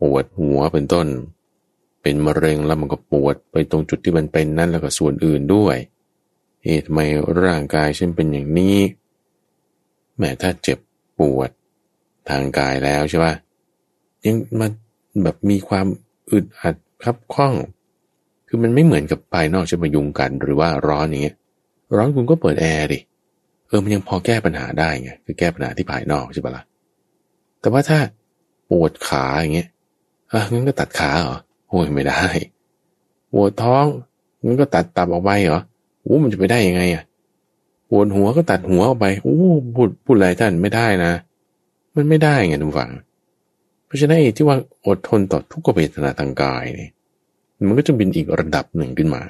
[0.00, 1.06] ปวดหัวเป็นต้น
[2.02, 5.76] เป็นมะเร็งแล้วมันก็ปวดไปตรงจุดที่มันเป็นนั่นแล้วก็ส่วนอื่นด้วย
[6.62, 7.00] เอ๊ะทำไม
[7.42, 8.78] ร่างกายฉันเป็นอย่างนี้
[10.18, 10.78] แม้ถ้าเจ็บ
[11.18, 11.50] ปวด
[12.28, 13.34] ทางกายแล้วใช่ปะ
[14.26, 14.68] ยังมา
[15.22, 15.86] แบบมีความ
[16.30, 17.54] อึดอัดครับข้อง
[18.48, 21.36] คือมันไม่เหมือนกับภายนอกจะมายุงกัน หรือว่าร้อนอย่างเงี้ย
[21.96, 22.98] ร้อนคุณก็เปิดแอร์ดิ
[23.66, 26.64] เออมันยังพอแก้ปัญหาได้ไง คือแก้ปัญหาที่ภายนอกใช่ปะละ่ะ
[27.60, 27.98] แต่ว่าถ้า
[28.70, 29.68] ปวดขาอย่างเงี้ย
[30.32, 32.22] อะงั้นก็ตัดขาเหรอ โอ้ยไม่ได้
[33.32, 33.86] ปวดท้อง
[34.44, 35.60] งั้นก็ตัดตับออกไปเหรอ
[36.02, 37.02] โอ้มันจะไปได้ยังไงอะ
[37.90, 39.36] ปวดหัวก็ตัดหัวออกไป โอ้
[39.74, 41.12] พูดพูดอะไรท่านไม่ได้นะ
[41.96, 42.90] มันไม่ได้ไงทุกฝัง
[43.88, 46.90] เพราะฉะนั้นที่ว่าอดทนต่อทุกขเวทนาทางกายเนี่ย
[47.68, 49.22] มันก็จะเป็นอีกระดับหนึ่งขึ้นมา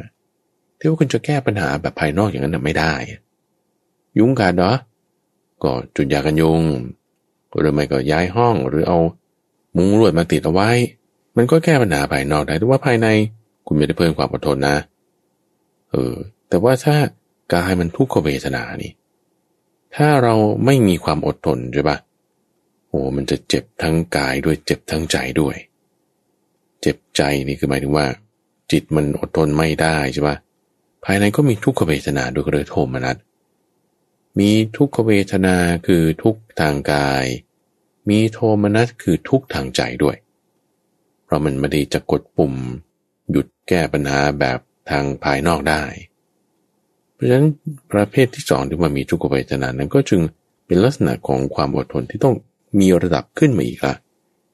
[0.78, 2.94] ที่ว่าคุณจะแก้ปัญหาแบบภายนอกอย่างนั้นไม่ได้
[4.18, 4.72] ยุงกัดเหรอ
[5.62, 6.62] ก็จุดยากันยุง
[7.58, 8.98] หรือไม่ก็ย้ายห้องหรือเอา
[9.76, 10.70] มุ้งลวดมาติดเอาไว้
[11.36, 13.06] มันก็แก้ปัญหาภายนอกได้แต่ว่าภายใน
[13.66, 14.76] คุณไม่ได้เพิ่มความอดทนนะ
[15.90, 16.14] เออ
[16.48, 16.96] แต่ว่าถ้า
[17.54, 18.92] กายมันทุกขเวทนานี่
[19.96, 21.96] ถ้าเราไม่มีความอดทนใช่ปะ
[22.88, 25.56] โอ้มันจะเจ็บทั้งกายด้วยเจ็บทั้งใจด้วย
[26.80, 28.06] เจ็บใจนี่คือหมายถึงว่า
[28.72, 30.36] จิตมันอดทนไม่ได้ใช่ปะ
[31.04, 33.16] ภายในก็มีทุกขเวทนาด้วยกระโทมนัส
[34.38, 37.24] มีทุกขเวทนาคือทุกทางกาย
[38.08, 40.16] มีโทมนัสคือทุกทางใจด้วย
[41.24, 42.54] เพราะมันไม่ได้จะกดปุ่ม
[43.30, 44.58] หยุดแก้ปัญหาแบบ
[44.90, 45.82] ทางภายนอกได้
[47.14, 47.46] เพราะฉะนั้น
[47.92, 50.20] ประเภทที่สองที่มามีทุกขเวทนานั้นก็จึง
[50.66, 52.34] เป็นลักษณะของความอดทนที่ต้อง
[52.78, 53.94] มีระดับขึ้นมาอีกละ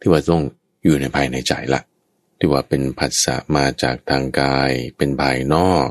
[0.00, 0.42] ที่ว่าต้อง
[0.85, 1.81] อยู่ในภายในใจละ
[2.38, 5.88] ที่ว่าเป็นผัสสะมาจากทางกายเป็นภายนอก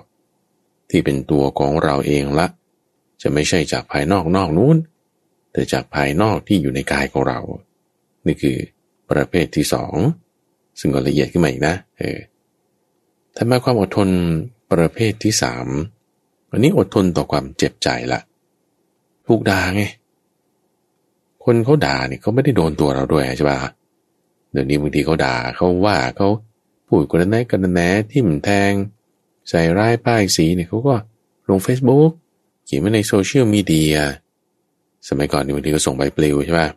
[0.89, 2.47] ที่เป็นตัวของเราเองละ
[3.21, 4.77] จะไม่ใช่จากภายนอกนอกนู้น
[5.51, 7.39] แต่จากภายนอกที่อยู่ในกายของเรา
[8.25, 8.57] นี่คือ
[9.11, 9.95] ประเภทที่สอง
[10.79, 12.19] ซึ่งก็ละเอียดขึ้นมาอีกนะเออ
[13.35, 14.09] ถ้ามาความอดทน
[14.71, 15.67] ประเภทที่สาม
[16.51, 18.19] อันนี้อดทนต่อความเจ็บใจละ
[19.27, 19.83] ถูกด่าไง
[21.43, 23.59] คนเขาด่าเนี่ยเขาไม่ได้โดนตัวเราด้วยใช่ปะ
[24.51, 26.27] เดี๋ยวนี้บางทีเขาด่าเขาว่าเขา
[26.87, 28.71] พูดกันแน่กันแนทิ่มแทง
[29.49, 30.95] ใส่ร้ายป้ายสีเนี่ยเขาก็
[31.49, 32.11] ลง Facebook
[32.65, 33.95] เขียนไว้ในโซเชียลมีเดีย
[35.07, 36.69] สมัยก่อนนี่บางทีก็ส่งใบปลิวใช่ปะ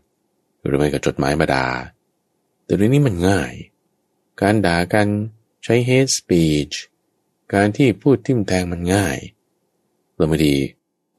[0.67, 1.67] หรือไม่ก็จดหมายมาด่า
[2.65, 3.53] แต่เรื่องนี้มันง่าย
[4.41, 5.07] การด่ากัน
[5.65, 6.75] ใช้ hate speech
[7.55, 9.17] การที่พูดทิ่มแทงมันง่าย
[10.17, 10.55] เราไม่ดี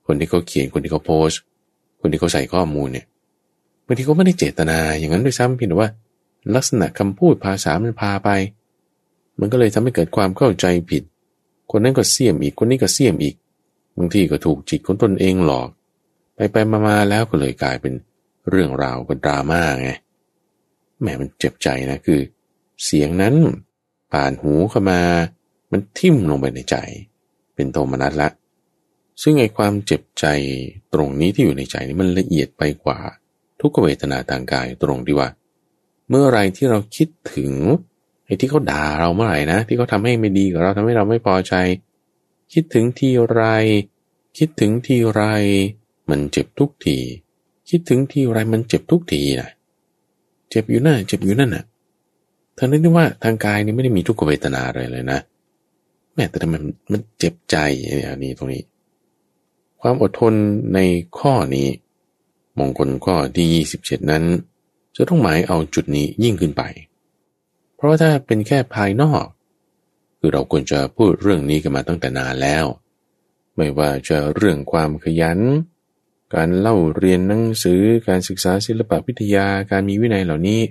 [0.05, 1.29] คนที่เขาเขียนคนที่เขาโพส
[2.01, 3.05] คนที่เขาใส่ข้อมูลเนี่ย
[3.87, 5.89] บางทีเขาไม่ได้เจตนาอย่างนั้นด้วยซ้ำเพียงแต่ว่า
[6.55, 8.29] ลักษณะคำพูดภาษามันพาไป
[9.39, 11.03] มันก็เลยทำให้เกิดความเข้าใจผิด
[11.71, 13.35] คนนั้นก็เสี่ยมอีกคนนี้ก็เสี่ยมอีก
[13.97, 15.69] บางทีก็ถูกจิตของตนเองหลอก
[16.35, 16.55] ไปไป
[16.87, 17.93] มาๆแล้วก็เลยกลายเป็น
[18.49, 19.91] เรื่องราวเป็นดราม่าไง
[20.99, 22.19] แหมมันเจ็บใจนะคือ
[22.85, 23.35] เสียงนั้น
[24.11, 24.99] ผ่านหูเข้ามา
[25.71, 26.75] มันทิ่มลงไปในใจ
[27.55, 28.29] เป็นโทมนัสละ
[29.21, 30.25] ซึ่งไอ้ความเจ็บใจ
[30.93, 32.99] ตรงนี้ที่อยู่ในใจนี่มันละเอียดไปกว่า
[33.61, 35.29] ทุกเวทนาทางกายตรงที่ว่า
[36.09, 37.53] เมื่อไรที่เราคิดถึง
[38.25, 41.53] ไอ้ที่เขาด่าเราเมื่อไหร่นะ ที่เขาทาให้ไม่ดีกับเราทำให้เราไม่พอใจ
[42.53, 43.41] คิดถึงทีไร
[44.37, 45.21] คิดถึงทีไร
[46.09, 46.97] มันเจ็บทุกที
[47.69, 49.49] คิดถึงทีไรมันเจ็บทุกทีนะ
[50.49, 51.63] เจ็บอยู่นั่นเจ็บอยู่นั่นน่ะ
[52.57, 55.19] ทั้งนั้นที่ว่าทางกายนี่ไม่ได้มีทุกขเวทนาอะไรเลยนะ
[56.13, 56.55] แม้แต่ทำไม
[56.91, 57.57] มันเจ็บใจ
[57.97, 58.63] เนี่ยนี่ตรงนี้
[59.81, 60.33] ความอดทน
[60.73, 60.79] ใน
[61.19, 61.67] ข้อนี้
[62.59, 64.23] มงคลข้อที่ยี่สิบเจ็ดนั้น
[64.95, 66.63] จะต้องหมายเอาจุดนี้ยิ่งขึ้นไป
[67.75, 69.25] เพราะว่าถ้าเป็นแค่ภายนอก
[70.19, 72.65] คือเราควรจะพูดเรื่องนี้กันมาตั้งแต่นานแล้ว
[73.55, 75.39] ไม่ว่าจะเรื่องความขยัน
[76.35, 80.61] การเล่าเรียนหนังสือการศึกษาศิลปวิทยาการมีวินัยเหล่านี้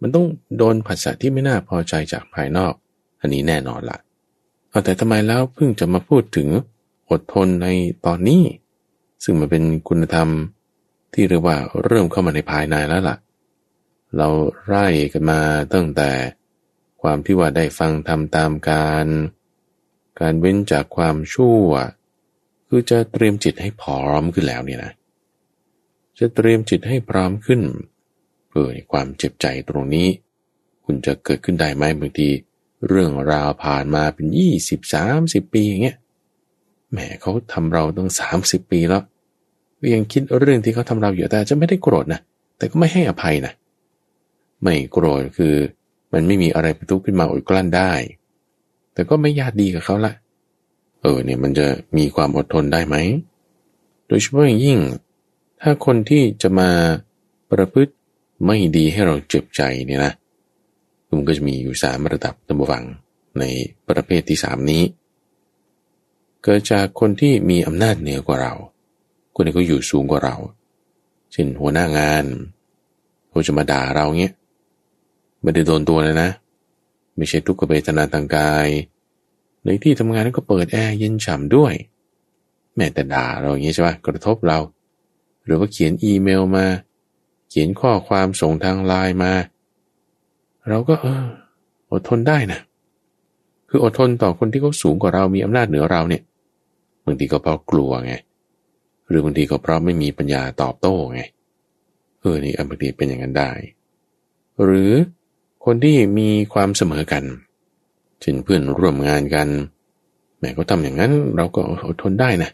[0.00, 2.74] มันต้องโดนผัสสะที่ไม่น่าพอใจจากภายนอก
[3.20, 3.98] อันนี้แน่นอนละ่ะ
[4.70, 6.48] เอาแต่ทำไมแล้วเพิ่งจะมาพูดถึง
[7.10, 7.68] อดทนใน
[8.06, 8.42] ตอนนี้
[9.24, 10.28] ซึ่งมันเป็นคุณธรรม
[11.16, 13.16] ที่เรียกว่าเริ่มเข้ามาในภายในแล้วละ่ะ
[14.16, 14.28] เรา
[14.66, 15.40] ไล่กันมา
[15.74, 16.10] ตั้งแต่
[17.02, 19.06] ความที่ว่าได้ฟังทำตามการ
[20.20, 21.66] การเว้นจากความชั่ว
[22.68, 24.92] คือจะเตรียมจิตให้พร้อมขึ้นแล้วเนี่ยนะ
[26.18, 27.60] จะเตรียมจิตให้พร้อมขึ้น
[28.48, 30.08] เพื่อความเจ็บใจตรงนี้
[30.84, 32.28] คุณจะเกิดขึ้นได้ไหมบางที
[32.88, 35.96] เรื่องราวผ่านมาเป็นยี่สิบสามสิบปีอย่างเงี้ย
[36.90, 39.02] แหมเขาทำเราตั้งสามสิบปีแล้ว
[39.94, 42.20] ยังคิดเรื่องที่เขาทำเราอยู่แต่จะไม่ได้โกรธนะ
[42.58, 43.52] แต่ก็ไม่ให้อภัยนะ
[44.62, 45.54] ไม่โกรธคือ
[46.12, 47.92] มันไม่มีอะไรป็นทุกข์ขึ้นมาอดกลั้นได้
[48.94, 50.12] แต่ก็ไม่ญาติดีกับเขาละ
[51.00, 52.96] เออเนี่ยมันจะมีความอดทนได้ไหม
[54.06, 54.78] โดยเฉพาะอย่างยิ่ง
[55.60, 56.70] ถ้าคนที่จะมา
[57.50, 57.92] ประพฤติ
[58.46, 60.12] ไม่ดีให้เราเจ็บใจเนี่ยนะ
[61.08, 62.84] มันก็จะมีอยู่สามระดับตัมวัง
[63.38, 63.44] ใน
[63.88, 64.82] ประเภทที่สามนี้
[66.42, 68.54] เกิดจากคนที่มีอำนาจเหนือกว่าเรา
[69.36, 70.36] คนที่เขาอยู่สูงกว่าเรา
[71.32, 72.24] เช่นหัวหน้างาน
[73.28, 74.34] เขาจะมาด่าเราเงี้ย
[75.42, 76.30] ไม่ได้โดนตัวเลยนะ
[77.16, 78.68] ไม่ใช่ทุกขเวทนาทางกาย
[79.64, 81.72] ในที่ทำงานนั้นก็เปิดแอร์เย็นฉ่ำด้วย
[82.76, 84.58] แม้แต่ด่าเราอย่างนี้ใช่ไหมกระทบเรา
[85.44, 86.66] หรือว่าเขียนอีเมลมา
[87.48, 89.32] เขียนข้อความส่งทางไลน์มา
[90.68, 91.24] เราก็เออ
[91.92, 92.60] อดทนได้นะ
[93.68, 96.22] คืออดทนต่อคนที่เขาสูงกว่าเรามีอำนาจเหนือเราเนี่ย
[97.04, 98.14] บางทีก็เพราะกลัวไง
[99.08, 101.20] หรือบางทีก็เพราะไม่มีปัญญาตอบโต้ไง
[102.20, 103.50] เออนี่บางทีเป็นอย่างนั้นได้
[104.64, 104.92] หรือ
[105.64, 107.24] คนที่มีความเสมอกัน
[108.20, 109.48] เช่นเพื่อนร่วมงานกัน
[110.38, 112.50] แม้เขาทำอย่างนั้นเราก็อดทนได้นะ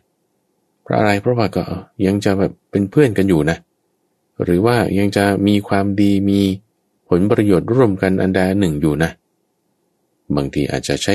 [0.83, 1.63] เพราะอะไรเพราะว่าก็
[2.07, 3.57] ยังจะแบบเป็นเพื่อนกันอยู่นะ
[4.43, 6.41] หรือว่ายังจะมีความดีมี
[7.09, 9.11] ผลประโยชน์ร่วมกันอันใดหนึ่งอยู่นะ
[10.37, 11.15] บางทีอาจจะใช้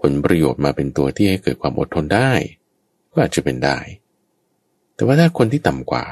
[0.00, 2.32] ผลประโยชน์มาเป็นตัวที่ให้เกิดความอดทนได้
[3.12, 3.78] ก็อาจจะเป็นได้
[5.00, 6.04] แต่ว่าถ้าคนที่ต่ำกว่า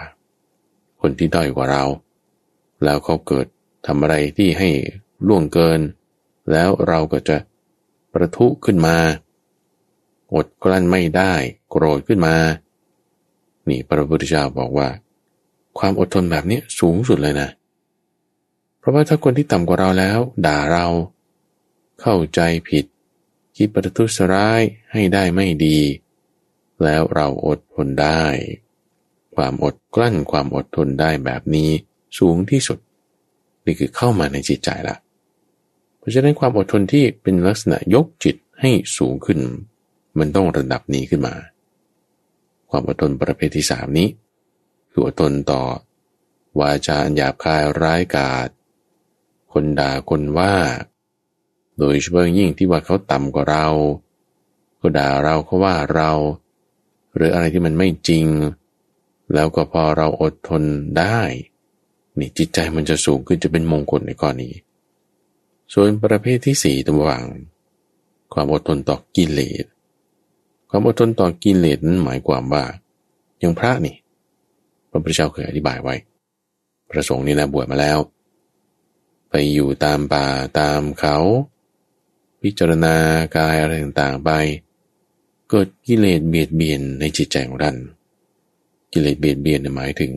[1.01, 1.85] คนที่ด้อยกว่าเรา
[2.85, 3.47] แล้วเขาเกิด
[3.87, 4.71] ทำอะไรที่ให้
[5.27, 5.81] ล่วงเกิน
[6.53, 7.37] แล้วเราก็จะ
[8.13, 8.97] ประทุขึ้นมา
[10.35, 11.33] อดกลั้นไม่ได้
[11.71, 12.35] โกรธขึ้นมา
[13.69, 14.89] นี่พระพุทธเจ้าบอกว่า
[15.79, 17.49] ความอดทนแบบนี้สูงสุดเลยนะ
[18.79, 20.87] เพราะว่าถ้าคนที่ต่ำกว่าเราแล้ว ด่าเรา
[22.01, 22.85] เข้าใจผิด
[23.57, 24.61] คิดประทุษร้าย
[24.93, 25.79] ให้ได้ไม่ดี
[26.85, 28.25] แล้วเราอดทนได้
[29.39, 31.71] ความอดกลั้นความอดทนได้แบบนี้
[32.19, 32.79] สูงที่สุด
[33.65, 34.97] นี่คือเข้ามาในจิตใจละ
[35.99, 39.41] เพราะฉะนั้นความอดทนที่เป็นลักษณะยกจิตให้สูงขึ้น
[40.19, 41.35] มันต้องระดับนี้ขึ้นมา
[42.71, 44.09] ความอดทนประเภทที่สามนี้
[44.91, 45.63] คืออดทนต่อ
[46.61, 48.49] วาจาหยาบคายร้ายกาจ
[49.53, 50.55] คนด่าคนว่า
[51.79, 53.67] โดยเฉพาะยิ่งที่ว่าเขาต่ำกว่าเรา
[54.81, 56.11] ก็ด่าเราเขาว่าเรา
[57.15, 58.27] หรืออะไรที่มันไม่จริง
[59.35, 60.63] แล้วก็พอเราอดทน
[60.99, 61.21] ได้
[62.19, 64.55] นี่จิตใจมันจะสูงขึ้นจะเป็นมงคลในก้อนี้
[65.73, 67.25] ส่วนประเภทที่สี่ตัววัง
[68.35, 69.65] ความอดทนต่อกิเลส
[70.71, 72.65] ความอดทนต่อกิเลสนั้นหมายความว่า
[73.39, 73.97] อย่างพระนี่
[74.91, 75.95] พระพุทธเจ้าเคยอธิบายไว้
[76.91, 77.99] พระสงฆ์นี่นะบวชมาแล้ว
[79.31, 80.27] ไปอยู่ตามป่า
[80.61, 81.17] ตามเขา
[82.43, 82.95] พิจารณา
[83.37, 84.31] กายอะไรต่างๆไป
[85.51, 87.77] เกิดกิเลสเบียดเบียนในจิตใจของท่าน
[88.93, 90.13] กิเลสเบียดเบียนหมายถึง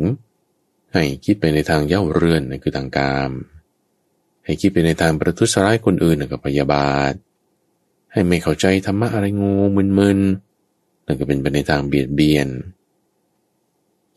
[0.94, 3.32] ให้คิดไปในทางเย่าเรือนนั่นคือทางกาม
[4.46, 7.14] ให้คิดไปในทางประทุษร้ายคนอื่นนั่นก็พยาบาท
[8.12, 12.48] ให้ไม่เข้าใจธรรมะอะไรงูมึนๆนั่นก็เป็นไปในทางเบียดเบียน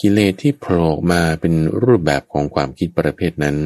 [0.01, 3.57] กิเลสที่โผล่มาเป็นรูปแบบของความคิดประเภทนั้น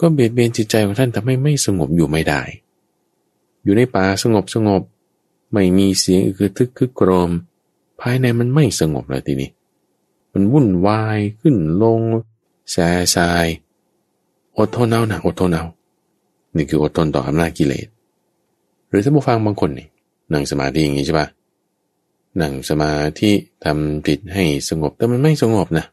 [0.00, 2.42] ก็เบียดเบียนจิตใจของท่านทำให้ไม่สงบอยู่ไม่ได้
[3.62, 4.82] อยู่ในป่าสงบสงบ
[5.52, 7.30] ไม่มีเสียงคือทึกคึกโกรม
[8.00, 9.50] ภายในมันไม่สงบเลยทีนี้
[10.32, 12.00] มันวุ่นวายขึ้นลง
[12.70, 13.46] แซ่ซาย
[14.58, 15.64] อดทนเอานะอดทนเอา
[16.56, 17.86] นี่คืออดทนต่ออำนาจกิเลส
[18.88, 19.86] หรือถ้าผู้ฟังบางคนนี่
[20.32, 21.28] นั่งสมาธิอย่างนี้ใช่ปะ
[22.40, 23.30] นั่งสมาธิ
[23.64, 25.84] ทำจิตให้สงบแต่มันไม่สงบนะ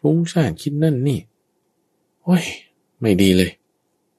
[0.00, 1.18] ฟุ้งซ่านคิดนั่นนี่
[2.24, 2.44] โอ้ย
[3.00, 3.50] ไม่ดีเลย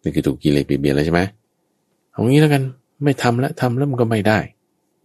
[0.01, 1.21] นี่คือถูกกิเลสเบียดแล้วใช่ไหม
[2.11, 2.63] เอางี้แล้วกัน
[3.03, 4.39] ไม่ทำแล้วทำแล้วมันก็ไม่ได้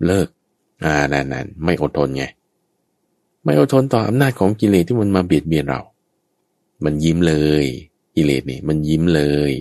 [0.06, 0.28] เลิก
[0.84, 2.24] อ่านั่นๆไม่อดทนไง
[3.44, 5.80] ไม่อดทนต่ออำนาจของกิเลสที่มันมาเบียดเบียนเรา
[6.84, 7.64] มันยิ้มเลย
[8.16, 9.52] กิเลสนี่มันยิ้มเลย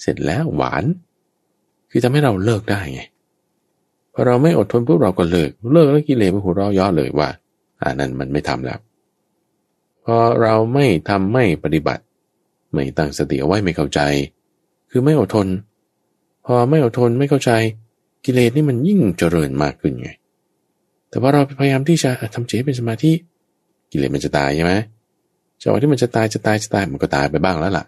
[0.00, 0.84] เสร็จแล้วหวาน
[1.90, 3.02] คือทำให้เราเลิกได้ไง
[4.12, 7.28] พอเราไม่อดทนพวกเราก็เลิก เลิกแล้วกิเลสมันหัวเราะย่อเลยว่า
[7.80, 8.78] อ่านั้นมันไม่ทำแล้ว
[10.04, 12.02] พอเราไม่ทำไม่ปฏิบัติ
[12.72, 14.00] ไม่ตั้งสติเอาไว้ไม่เข้าใจ
[14.90, 15.46] คือไม่อดทน
[16.46, 17.50] พอไม่อดทนไม่เข้าใจ
[18.24, 20.10] กิเลสนี่มันยิ่งเจริญมากขึ้นไง
[21.14, 23.12] แต่ว่าเราพยายามที่จะทำจิตให้เป็นสมาธิ
[23.90, 24.72] กิเลสมันจะตายใช่ไหม
[25.62, 27.84] จังหวะที่มันจะตายจะตายจะตายมันก็ตายไปบ้างแล้วล่ะ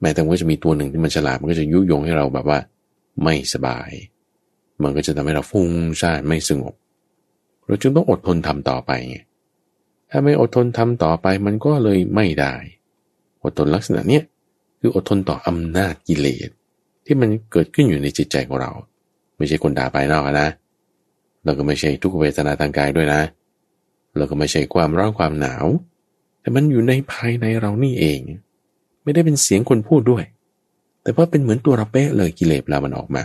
[0.00, 2.58] แม้แต่ว่าจะมีตัวหนึ่งที่มันฉลาดมันก็จะยุยงให้เราแบบว่า
[3.22, 3.90] ไม่สบาย
[4.82, 6.74] มันก็จะทำให้เราฟุ้งซ่านไม่สงบ
[7.66, 8.92] เราจึงต้องอดทนทำต่อไป
[10.10, 12.54] ถ้าไม่อดทนทำต่อไปมันก็เลยไม่ได้
[13.44, 14.22] อดทนลักษณะเนี้ย
[14.80, 16.48] คืออดทนต่ออำนาจกิเลส
[17.04, 18.72] ที่มันเกิดขึ้นอยู่ในจิตใจของเรา
[19.36, 20.50] ไม่ใช่คนด่าไปนอกนะ
[21.44, 23.22] เราก็ไม่ใช่ทุกเวทนาทางกายด้วยนะ
[24.16, 25.66] เราก็ไม่ใช่ความร้อนความหนาว
[26.40, 28.20] แต่มันอยู่ในภายในเรานี่เอง
[29.02, 30.24] ไม่ได้เป็นเสียงคนพูดด้วย
[31.02, 33.24] แต่ว่าเป็นเหมือนตัวเราเป๊ะเลยกิเลสเรามันออกมา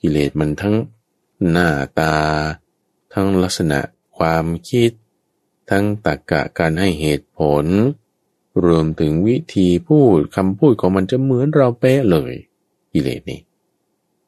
[0.00, 0.74] กิเลสมันทั้ง
[1.50, 2.14] หน้าตา
[3.12, 3.80] ทั้งลักษณะ
[4.16, 4.90] ความคิด
[5.70, 7.64] ทั้งตรรกะการให้เหตุผล
[8.64, 12.32] รวมถึงวิธีพูดคำพูดของมันจะเหมือนเราเป๊ะเลย
[12.92, 13.40] กิเลสนี่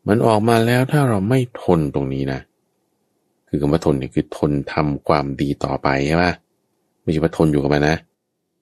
[0.06, 2.40] มันออกมาแล้วถ้าเราไม่ทนตรงนี้นะ
[3.48, 6.24] คือคำว่าทนเนี่ยคือทนทำความดีต่อไปใช่ไหม
[7.02, 7.96] ไม่ใช่ว่าทนอยู่กับมันนะ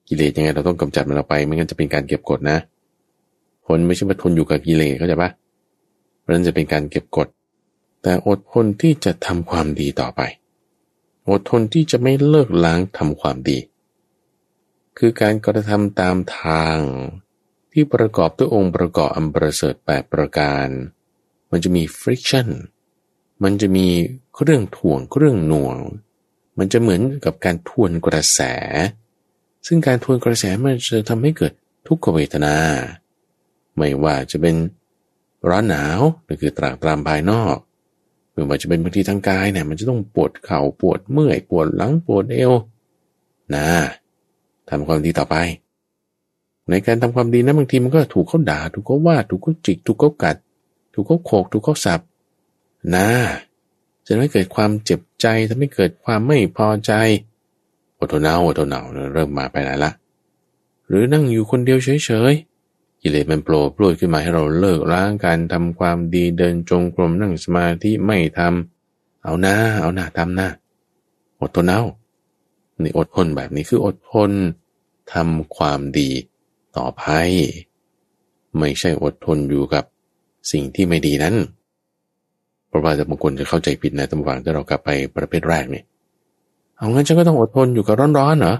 [0.09, 2.59] กิเลสยังไงเราต้องกำจัดมันออกไป ไม่งั้นจะเป็นการเก็บกดนะ
[3.67, 5.31] ทนไม่ใช่ว่าทนอยู่กับกิเลสเข้าใจปะ
[6.21, 7.29] เพราะนั้นจะเป็นการเก็บกด
[8.03, 10.21] แต่อดทนที่จะทำความดีต่อไป
[11.31, 13.59] อดทนที่จะไม่เลิกล้างทำความดี
[14.99, 16.79] คือการกระทำตามทาง
[17.73, 20.67] ที่ประกอบด้วยองค์ประกอบอันประเสริฐแปดประการ
[21.51, 22.49] มันจะมี friction
[23.43, 23.89] มันจะมี
[24.35, 25.77] เครื่องถ่วงเครื่องหน่วง
[26.59, 28.41] มันจะเหมือนกับการทวนกระแส
[29.67, 31.53] ซึ่งการทวนกระแสมันจะทำให้เกิด
[31.87, 32.55] ทุกขเวทนา
[33.77, 34.57] ไม่ว่าจะเป็น
[35.49, 37.57] ร้อนหนาวนั่นคือตรากตรามภายนอก
[38.33, 42.53] ไม่ว่าจะเป็นบางทีทางกายเนี่ยมันจะต้องปวดเข่าปวดเมื่อยปวดหลังปวดเอว
[43.55, 43.69] นะ
[44.69, 45.37] ทำความดีต่อไป
[46.71, 50.37] ในการทำความดีนะบางทีมันก็ถูกเขาด่า ถูกเขาว่า ถูกเขาจิก ถูกเขากัด
[50.95, 52.01] ถูกเขาโขก ถูกเขาสับ
[52.95, 53.09] นะ
[54.07, 56.93] จะไม่เกิดความเจ็บใจทำให้เกิดความไม่พอใจ
[57.99, 58.83] อดทนเอาอดทนเอา
[59.15, 59.91] เริ่มมาไปไหนละ
[60.89, 70.49] หรือนั่งอยู่คนเดียวเฉยๆกิเลสมันโผล่ปลุยขึ้นมาให้เราเลิกล้างการทำความดีเดินจงกรมนั่งสมาธิไม่ทำเอาหน้าเอาหน้าทำหน้า
[71.41, 71.83] อดทนเอา
[72.83, 74.31] นี่อดทนแบบนี้คืออดทน
[75.13, 76.11] ทำความดี
[76.77, 77.05] ต่อไป
[78.59, 79.85] ไม่ใช่อดทนอยู่กับ
[80.53, 81.35] สิ่งที่ไม่ดีนั้น
[82.75, 85.85] ราะว่าจะบางคนจะเข้าใจผิดนะตำวังถ้าเรากลับไปประเภทแรกเนี่ย
[86.77, 88.55] เอางั้นฉันก็ต้องอดทนอยู่กับร้อนๆเหรอ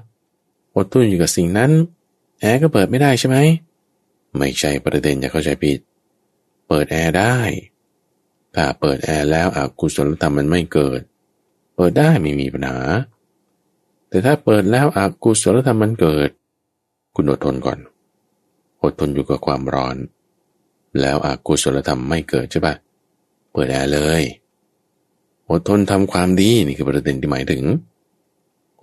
[0.77, 1.71] อดทนอยู่กับสิ่งนั้น
[2.41, 3.37] แอร์ก็เปิดไม่ได้ใช่ไหม
[4.39, 5.79] ไม่ใช่ประเด็นอย่าเข้าใจผิด
[6.69, 7.37] เปิดแอร์ได้
[8.55, 11.01] ถ้าเปิดแอร์แล้วอกุศลธรรมมันไม่เกิด
[11.77, 12.79] เปิดได้ไม่มีปัญหา
[14.09, 16.31] แต่ถ้าเปิดแล้วอกุศลธรรมมันเกิด
[17.15, 17.79] คุณอดทนก่อน
[18.83, 19.97] อดทนอยู่กับความร้อน
[21.01, 22.75] แล้วอกุศลธรรมไม่เกิดใช่ปะ
[23.55, 24.23] เปิดแอร์เลย
[25.51, 27.63] อดทนทำความดีนี่คือประเด็นที่หมายถึง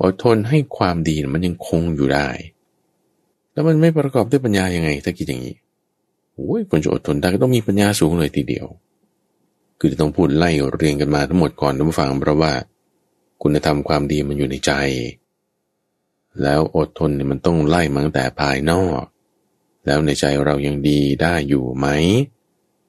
[0.01, 2.27] อดทนให้ความดีมันยังคงอยู่ได้
[3.53, 5.55] แล้วมันไม่ประกอบด้วยปัญญายังไง ถ้าคิดอย่างนี้
[6.33, 8.67] โอ้ยคนจะอดทนได้ก็ต้องมีปัญญาสูงเลยทีเดียว
[9.79, 12.53] คือจะต้องพูดไล่เรียงกันมาทั้งหมดก่อนท่านผู้ฟังเพราะว่า
[13.41, 14.71] คุณธรรมความดีมันอยู่ในใจ
[16.43, 19.03] แล้วอดทนเนี่ยมันต้องไล่มาตั้งแต่ภายนอก
[19.85, 21.87] แล้วในใจเรายังดีได้อยู่ไหม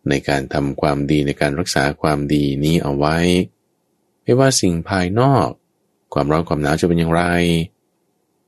[0.08, 3.16] ในการทำความดีในการรักษาความดีนี้เอาไว้
[4.22, 5.48] ไม่ว่าสิ่งภายนอก
[6.14, 7.22] ความร้อนความหนาวจะเป็นอย่างไร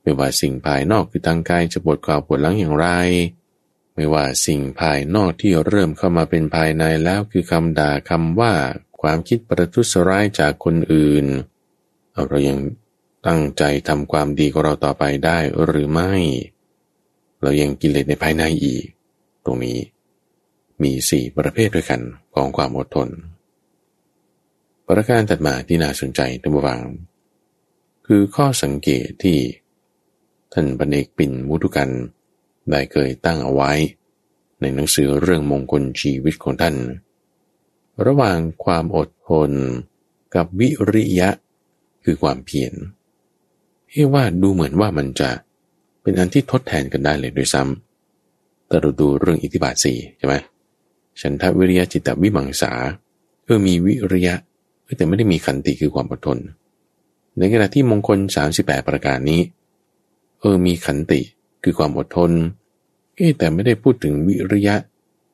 [0.01, 2.87] ไม่ว่าสิ่งภายนอกคือทางกายจะปวดกาวปวดหลังอย่างไร
[3.95, 8.53] ไม่ว่าสิ่งภายนอกที่เริ่มเข้ามาเป็นภายในแล้วคือคำด่าคำว่า
[9.01, 11.25] ความคิดประทุษร้ายจากคนอื่น
[12.29, 12.59] เรายัง
[13.27, 16.13] ตั้งใจทำความดีของเราต่อไปได้หรือไม่
[17.41, 18.85] เรายังกิเลสในภายในอีก
[19.45, 19.79] ตรงนี้
[20.83, 22.01] มีสี่ประเภทด้วยกัน
[22.35, 23.09] ของความอดทน
[24.87, 26.79] ประการถัดมาที่น่าสนใจท่านผู้ฟัง
[28.07, 29.39] คือข้อสังเกตที่
[30.53, 31.89] ท่านปเนกปิ่นมุทุกัน
[32.69, 33.71] ได้เคยตั้งเอาไว้
[34.61, 36.75] ในหนังสือเรื่องมงคลชีวิตของท่าน
[38.05, 39.51] ระหว่างความอดทน
[40.35, 41.29] กับวิริยะ
[42.03, 42.73] คือความเพียร
[43.89, 45.31] เอ้ว่าดูเหมือนว่ามันจะ
[46.01, 50.35] เป็นอันที่ทดแทนกันได้เลยโดยซ้ำแต่เราดูเรื่องอิทธิบาทสี่ใช่ไหม
[51.21, 52.71] ฉันทวิริยะจิตวิมังสา
[53.43, 54.35] เออมีวิริยะ
[54.97, 56.39] แต่ไม่ได้มีขันติคือความอดทน
[57.37, 58.19] ในขณะที่มงคล
[58.53, 59.41] 38 ประการนี้
[60.39, 61.21] เออมีขันติ
[61.63, 62.31] คือความอดทน
[63.15, 64.75] เอแต่ไม่ได้พูดถึงวิริยะ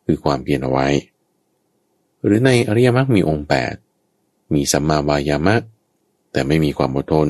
[0.05, 0.88] คือความเพียรเอาไว้
[2.23, 3.47] หรือในอริยมรรคมีองค์
[3.99, 5.55] 8 มีสัมมาวายามะ
[6.32, 7.29] แต่ไม่มีความอดทน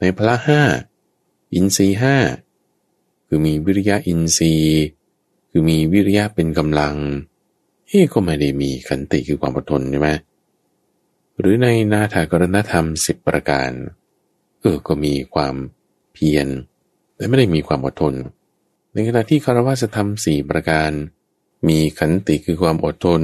[0.00, 0.62] ในพละห้า
[1.54, 2.16] อินทรีห้า
[3.26, 4.82] คือมีวิริยะอินทรีย์
[5.50, 6.94] คือมีวิริยะเป็นกำลัง
[7.94, 10.10] เฮ้ก็ไม่ได้มีขันติคือความอดทนใช่ไหม
[11.38, 13.70] หรือในนาถากรณธรรมสิบประการ
[14.60, 15.54] เออก็มีความ
[16.14, 16.46] เพียร
[17.16, 18.14] แต่ไม่ได้มีความอดทน
[18.92, 20.90] ในขณะที่คารวะธรรมสี่ประการ
[21.68, 23.22] มีขันติคือความอดทน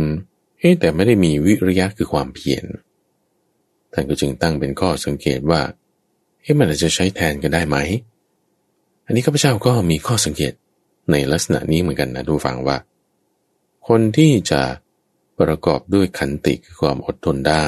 [0.59, 2.64] เฮ้แต่ไม่ได้มีวิริยะคือความเพียร
[3.93, 5.61] ท่านก็จึงตั้งเป็นข้อสังเกตว่า
[6.43, 7.77] เฮ้มันอาจจะใช้แทนกันได้ไหม
[9.07, 10.53] อันนี้ข้าพเจ้าก็มีข้อสังเกต
[11.11, 12.77] ในลักษณะนี้เหมือนกันนะดูฟังว่า
[13.95, 14.62] คนที่จะ
[15.41, 17.66] ประกอบด้วยขันติคือความอดทนได้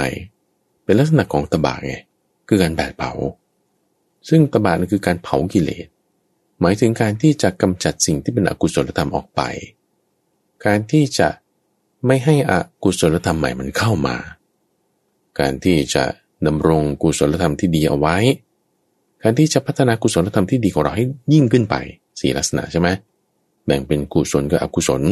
[0.84, 1.94] เป็นลักษณะของตบะไง
[2.48, 3.12] คือการแผดเผา
[4.28, 5.86] ซึ่งตบะนั่นคือการเผากิเลส
[6.60, 9.40] หมายถึงการที่จะกำจัดสิ่งที่เป็นอกุศลธรรมออกไป
[10.64, 11.28] การที่จะ
[12.06, 12.52] ไม่ให้อ
[12.84, 14.16] กุศลธรรมใหม่มันเข้ามา
[15.40, 16.04] การที่จะ
[16.46, 18.16] ดำรงกุศลธรรมที่ดีเอาไว้
[19.22, 21.74] การที่จะพัฒนากุศลธรรมที่ดีของเราให้ยิ่งขึ้นไป
[22.20, 22.88] สี่ลักษณะใช่ไหม
[23.66, 25.02] แบ่งเป็นกุศลกับอกุศล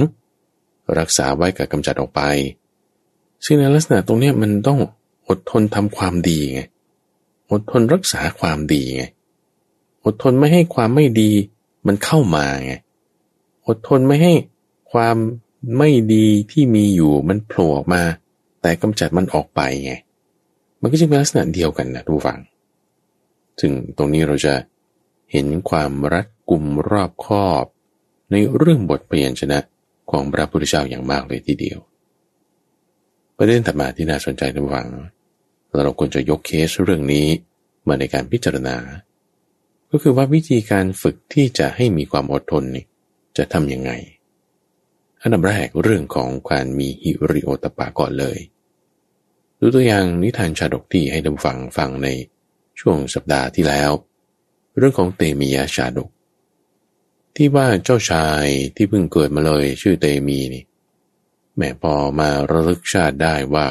[0.99, 2.23] รักษาไว้กับกำจัดออกไป
[3.45, 4.79] ซึ่งในลักษณะตรงนี้มันต้อง
[5.29, 6.61] อดทนทำความดีไง
[7.53, 9.05] อดทนรักษาความดีไง
[10.05, 11.31] อดทนไม่ให้ความไม่ดี
[11.87, 12.73] มันเข้ามาไง
[13.67, 14.33] อดทนไม่ให้
[14.93, 15.17] ความ
[15.79, 18.03] ไม่ดีที่มีอยู่มันโผล่ออกมา
[18.63, 19.93] แต่กำจัดมันออกไปไง
[20.81, 22.41] มันก็จะเป็นลักษณะเดียวกันนะทุกฝัง
[23.61, 24.55] ซึ่งตรงนี้เราจะ
[25.33, 27.65] เห็นความรัดกุมรอบคอบ
[28.31, 29.59] ในเรื่องบทเปลี่ยนชนะ
[30.11, 31.79] ของพระพุทธเจ้าอย่างมากเลยทีเดียว
[33.37, 34.89] ประเด็นถัดมาที่น่าสนใจระหว่าง
[35.85, 37.27] เราควรจะยกเคสเรื่องนี้
[37.89, 38.77] มาในการพิจารณา
[39.91, 42.85] ก็คือว่าวิธีการฝึกที่จะให้มีความอดทนนี่
[43.37, 43.93] จะทำยังไง
[45.23, 48.39] อันดับแรกเรื่องของการมีหิริโอตปะก่อนเลย
[49.59, 52.09] ดูตัวอย่างนิทานชาดกที่ให้ดำฟังฟังใน
[52.81, 53.91] ช่วงสัปดาห์ที่แล้ว
[54.79, 56.11] เรื่องของเตมียาชาดก
[57.43, 60.65] ที่ว่าเจ้าชายที่เพิ่งเกิดมาเลยชื่อเตมีนี่
[61.57, 63.67] แม่พอมาระลึกชาติได้ว่า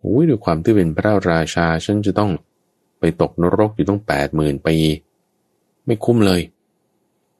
[0.00, 2.30] โอ้ยด้วยความที่เป็นพระราชาฉันจะต้อง
[2.98, 4.76] ไปตกนรกอยู่ต้องแปดหมื่นปี
[5.84, 6.40] ไม่คุ้มเลย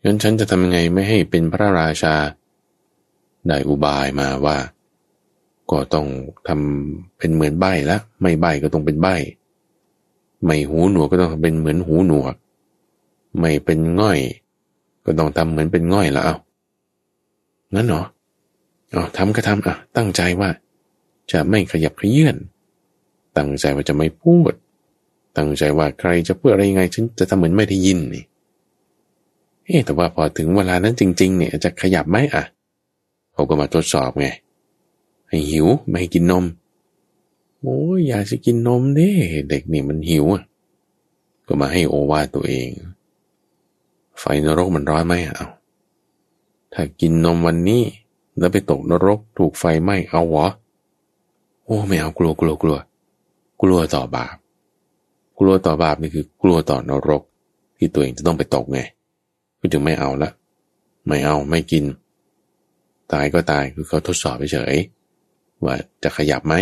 [0.05, 2.15] งั้นฉันจะทำยังไงไม่ให้เป็นพระราชา
[3.47, 4.57] ได้อุบายมาว่า
[5.71, 6.07] ก็ต้อง
[6.49, 9.09] ทำเป็นเหมือนใบละไม่ใบก็ต้องเป็นใบ
[10.45, 12.35] ไม่หูหนวกก็ต้องเป็นเหมือนหูหนวก
[13.39, 14.21] ไม่เป็นง่อย
[15.09, 16.37] ก็ต้องทำเหมือนเป็นง่อยละเอา
[17.75, 18.03] งั้นเหรอ
[18.95, 20.51] อ๋อทำก็ทำอะ ตั้งใจว่า
[21.33, 22.37] จะไม่ขยับขยื่น
[23.37, 24.53] ตั้งใจว่าจะไม่พูด
[25.37, 28.25] ตั้งใจว่าใครจะพูดอะไรยังไงฉันจะทำเหมือนไม่ได้ยินนี่
[29.65, 32.45] เอ๊แต่ว่าพอถึงเวลานั้นจริง ๆ เนี่ยจะขยับไหมอะ
[33.33, 34.27] เขาก็มาทดสอบไง
[35.29, 36.45] ให้หิวไม่ให้กินนม
[37.63, 39.13] โอ้ยอยากจะกินนมเด้
[39.49, 40.45] เด็กนี่มันหิวอะ
[41.47, 42.69] ก็มาให้โอวาตัวเอง
[44.21, 45.47] ไฟนรกมันร้อนไหมเอา
[46.73, 47.83] ถ้ากินนมวันนี้
[48.39, 50.49] แล้วไปตกนรกถูกไฟไหม้เอาวะ
[51.65, 52.79] โอ้ไม่เอากลัวกลัวกลัว
[53.63, 54.37] กลัวต่อบาป
[55.39, 57.23] กลัวต่อบาปนี่คือกลัวต่อนรก
[57.79, 58.81] ที่ตัวเองจะต้องไปตกไง
[59.61, 60.31] ก็จึงไม่เอาละ
[61.07, 61.85] ไม่เอาไม่กิน
[63.13, 64.77] ตายก็ตายคือเขาทดสอบเฉย
[65.65, 66.55] ว่าจะขยับไหม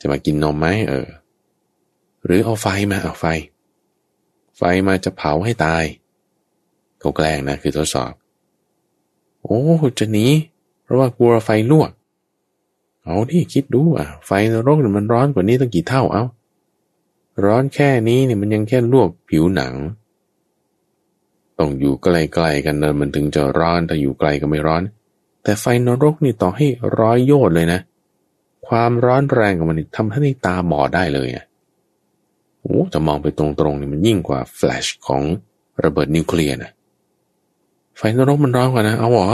[0.00, 1.08] จะมากินนมไหมเออ
[2.24, 3.26] หรือเอาไฟมาเอาไฟ
[4.56, 5.84] ไฟมาจะเผาให้ตาย
[7.00, 8.12] เขาแกล้งนะคือทดสอบ
[9.42, 9.60] โอ้
[9.98, 10.26] จะหนี
[10.82, 11.90] เพราะว่ากลัวไฟลวก
[13.04, 16.24] เอาที่คิดดูอะ ไฟนรกมันร้อนกว่านี้ตั้งกี่เท่าเอา
[17.44, 19.74] ร้อนแค่นี้เนี่ยมันยังแค่ลวกผิวหนัง
[21.58, 24.82] ต้องอยู่ใกล้ๆกันเนินมันถึงจะร้อนถ้าอยู่ไกลก็ไม่ร้อน
[25.42, 26.66] แต่ไฟนรกนี่ต่อให้
[26.98, 27.80] ร้อยโยชน์เลยนะ
[28.66, 31.44] ความร้อนแรงของมันทำให้ตาบอดได้เลยอะ
[32.60, 35.22] โอ้จะมองไปตรงๆนี่มันยิ่งกว่าแฟลชของ
[35.84, 36.70] ระเบิดนิวเคลียร์นะ
[37.96, 39.28] ไฟนรกมันร้อนกว่านะ เอาหรอ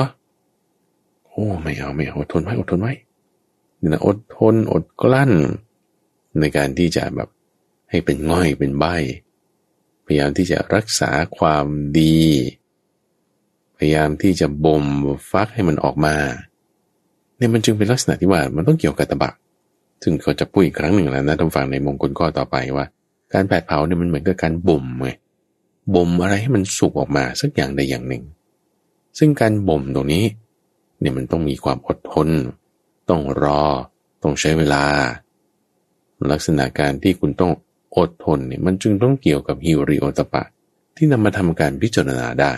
[1.27, 2.93] โอ้ไม่เอาไม่เอาอดทนไว้อดทนไว้
[3.81, 5.33] นี่นะอดทนอดกลั้น
[6.41, 7.29] ในการที่จะแบบ
[7.91, 8.85] ให้เป็นง่อยเป็นใบ
[10.07, 11.67] พยายามที่จะรักษาความ
[11.99, 12.21] ดี
[13.77, 14.85] พยายามที่จะบ่ม
[15.31, 16.17] ฟักให้มันออกมา
[17.37, 19.33] เนี่ยมันจึงเป็นลักษณะที่ว่ามันต้องเกี่ยวกับตะบะ
[20.03, 22.87] ซึ่งเขาจะพูดอีกครั้งหนึ่งแล้วนะท่านฟังในมงคลข้อต่อไปว่า
[23.33, 25.11] การแผดเผาเนี่ยมันเหมือนกับการบ่มไง
[25.95, 28.23] บ่มอะไรให้มันสุกออกมาสักอย่างใดอย่างหนึ่ง
[29.19, 30.25] ซึ่งการบ่มตรงนี้
[30.99, 32.29] เนี่ยมันต้องมีความอดทน
[33.09, 33.63] ต้องรอ
[34.23, 34.85] ต้องใช้เวลา
[36.31, 37.53] ลักษณะการที่คุณต้อง
[37.97, 40.43] อดทนเนี่ยมันจึงต้องเกี่ยวกับฮิริโอตปะ
[40.97, 42.55] ที่นำมาทำการพิจารณาได้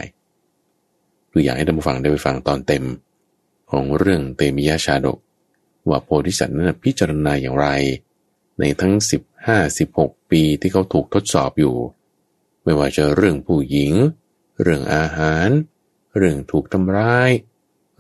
[1.31, 2.85] คืออยากให้ท่านผู้ฟังได้ไปฟังตอนเต็ม
[3.71, 5.19] ของเรื่องเตมิยาชาดก
[5.89, 7.67] ว่าโพธิสัตว์นั้นพิจารณาอย่างไร
[8.59, 8.93] ในทั้ง
[9.61, 11.77] 15-16 ปีที่เขาถูกทดสอบอยู่
[12.63, 13.93] ไม่ว่าจะเรื่องผู้หญิง
[14.63, 15.49] เรื่องอาหาร
[16.17, 17.31] เรื่องถูกทำร้าย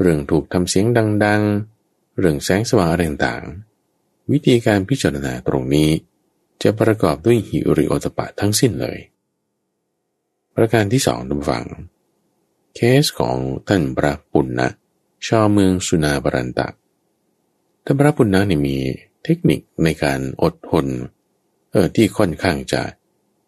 [0.01, 0.87] เรื่องถูกทำเสียง
[1.25, 1.43] ดัง
[1.81, 5.91] ๆ เรื่องแสงสว่างอะไรต่างๆ วิธีการพิจารณาตรงนี้
[6.63, 8.99] จะประกอบด้วยหิริโอตปะทั้งสิ้นเลย
[10.57, 11.65] ประการที่สองดูฟัง
[12.75, 13.37] เคสของ
[13.69, 14.69] ท่านพระปุณณะ
[15.27, 16.69] ชาวเมืองสุนาบรันตะ
[17.85, 18.77] ท่านพระปุณณะนี่มี
[19.25, 20.87] เทคนิคในการอดทน
[21.71, 22.83] เออที่ค่อนข้างจะ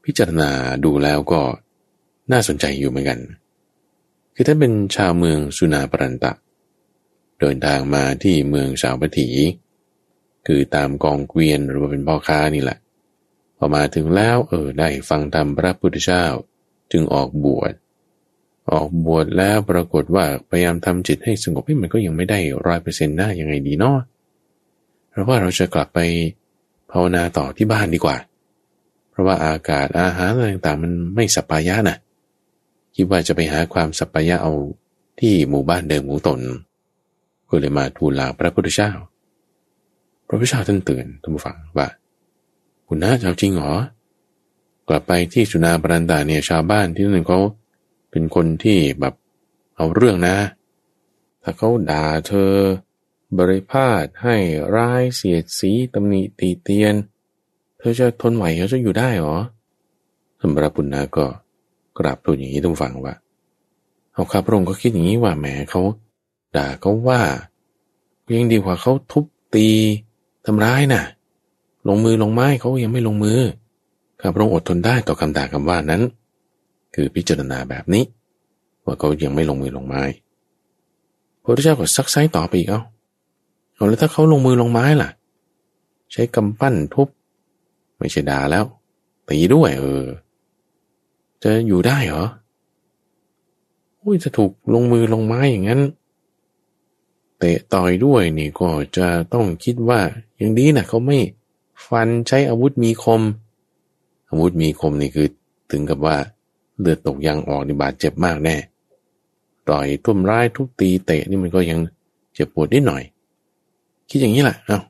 [0.05, 0.51] พิจารณา
[0.85, 1.41] ดูแล้วก็
[2.33, 3.21] น่าสนใจอยู่เหมือนกัน
[4.39, 6.33] คือถ้าเป็นชาวเมืองสุนาบรันตะ
[7.41, 9.29] เดินทางมาที่เมืองสาวปถี
[10.47, 12.79] คือตามกองเกวียนหรือว่าเป็นพ่อค้านี่แหละ
[13.57, 16.25] พอมาถึงแล้วเออได้ฟังธรรมพระพุทธเจ้า
[16.93, 17.73] จึงออกบวช
[18.73, 23.99] ออกบวชแล้วปรากฏว่าพยายามทำจิตให้สงบให้มันก็ยังไม่ได้ร้อยเปอร์เซ็นต์หน้ายังไงดีเนาะ
[25.11, 25.99] เพราะว่าเราจะกลับไป
[26.91, 28.17] ภาวนาต่อที่บ้านดีกว่า
[29.11, 31.99] เพราะว่าอากาศอาหารอะไรต่างๆมันไม่สัปายะนะ
[32.97, 34.53] คิดว่าจะไปหาความสัปปายะเอา
[35.21, 36.41] ที่หมู่บ้านเดิมของตน
[37.49, 38.91] ก็เลยมาทูลลาพระพุทธเจ้า
[40.27, 41.89] พระพุทธเจ้าท่านเตือนท่านผู้ฟังว่า
[42.87, 43.73] คุณน้าจะเอาจริงเหรอ
[44.89, 47.41] กลับไปที่สุนาบรันดาเนี่ยชาวบ้านที่นั่นเขา
[48.11, 49.15] เป็นคนที่แบบ
[49.77, 50.37] เอาเรื่องนะ
[51.43, 52.53] ถ้าเขาด่าเธอ
[53.39, 54.37] บริพาทให้
[54.77, 56.95] ร้ายเสียดสีตำหนิตีเตียน
[57.79, 59.39] เธอจะทนไหวเขาจะอยู่ได้หรอ
[60.41, 61.27] สมรปุณณาก็
[61.99, 63.15] กราบทูลอย่างนี้ต้องฟังว่า
[64.15, 65.83] เอาข้าพระองค์ก็คิดอย่างนี้ว่าแหมเขา
[66.57, 67.21] ด่าเขาว่า
[68.35, 69.25] ยังดีกว่าเขาทุบ
[69.55, 69.69] ตี
[70.47, 71.05] ทำร้ายนะ่ะ
[71.89, 73.41] ลงมือลงไม้เขายังไม่ลงมือ
[74.21, 76.03] ข้าพระองค์อดทนได้ต่อคำด่าคำว่านั้น
[76.95, 78.05] คือพิจารณาแบบนี้
[78.85, 80.03] ว่าเขายังไม่ลงมือลงไม้
[81.43, 82.83] พระเจ้าก็ซักไซต่อไปอีกเอา
[83.75, 85.11] เอาแล้วถ้าเขาลงมือลงไม้ล่ะ
[86.13, 87.09] ใช้กำปั้นทุบ
[87.99, 88.65] ไม่ใช่ด่าแล้ว
[89.29, 90.05] ตีด้วยเออ
[91.43, 92.25] จะอยู่ได้เหรอ
[94.03, 95.81] อุ้ยจะถูกลงมือลงไม้อย่างนั้น
[97.39, 100.01] เตะต่อยด้วยนี่ก็จะต้องคิดว่า
[100.37, 101.19] อย่างนี้นะเขาไม่
[101.87, 103.23] ฟันใช้อาวุธมีคม
[104.31, 105.29] อาวุธมีคมนี่คือ
[105.71, 106.17] ถึงกับว่า
[106.81, 108.57] เลือดตกยางออกนี่บาดเจ็บมากแน่
[109.69, 111.81] ต่อยทุ่มร้ายทุกตีเตะนี่มันก็ยัง
[112.35, 113.03] เจ็บปวดนิดหน่อย
[114.09, 114.81] คิดอย่างนี้แหละเอา้า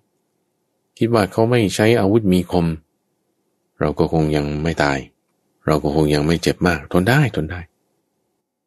[0.99, 2.67] คิดว่าเขาไม่ใช้อาวุธมีคม
[3.81, 4.99] เราก็คงยังไม่ตาย
[5.67, 7.61] เราก็คงยังไม่เจ็บมากทนได้ทนได้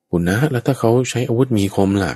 [0.09, 2.13] คุณนะ แล้วถ้าเขาใช้อาวุธมีคมล่ะ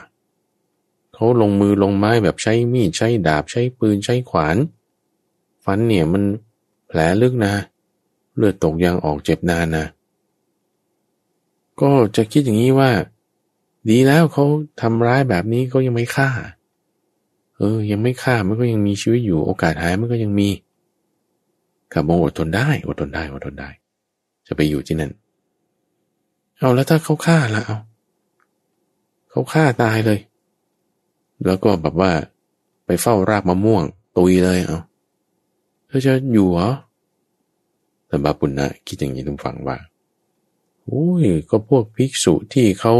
[1.14, 4.56] เขาลงมือลงไม้แบบใช้มีดใช้ดาบใช้ปืนใช้ขวาน
[5.64, 6.24] ฟันเนี่ยมัน
[6.88, 7.54] แผลลึกนะ
[8.36, 9.86] เลือดตกยางออกเจ็บนานนะ
[11.82, 12.92] ก็จะคิดอย่างนี้ว่า
[13.90, 14.46] ดีแล้วเขา
[14.82, 16.30] ทำร้ายแบบนี้ก็ยังไม่ฆ่า
[17.58, 20.50] เออ ยังไม่ฆ่ามันก็ยังมีชีวิตอยู่โอกาสหายมันก็ยังมี
[21.94, 23.70] ขับมงอดทนได้อดทนได้อดทนได้
[24.48, 25.12] จะไปอยู่ที่นั่น
[26.58, 27.78] เอาแล้วถ้าเขาฆ่าละเอา
[29.30, 30.20] เขาฆ่าตายเลย
[31.46, 32.12] แล้วก็แบบว่า
[32.86, 33.84] ไปเฝ้ารากมะม่วง
[34.18, 34.80] ตุยเลยเอา
[35.88, 36.70] เธอจะอยู่เหรอ
[38.08, 39.78] แต่บาปุณนะคิดอย่างนี้ทุกฝังว่า
[40.84, 42.94] โอ้ยก็พวกภิกษุที่เขา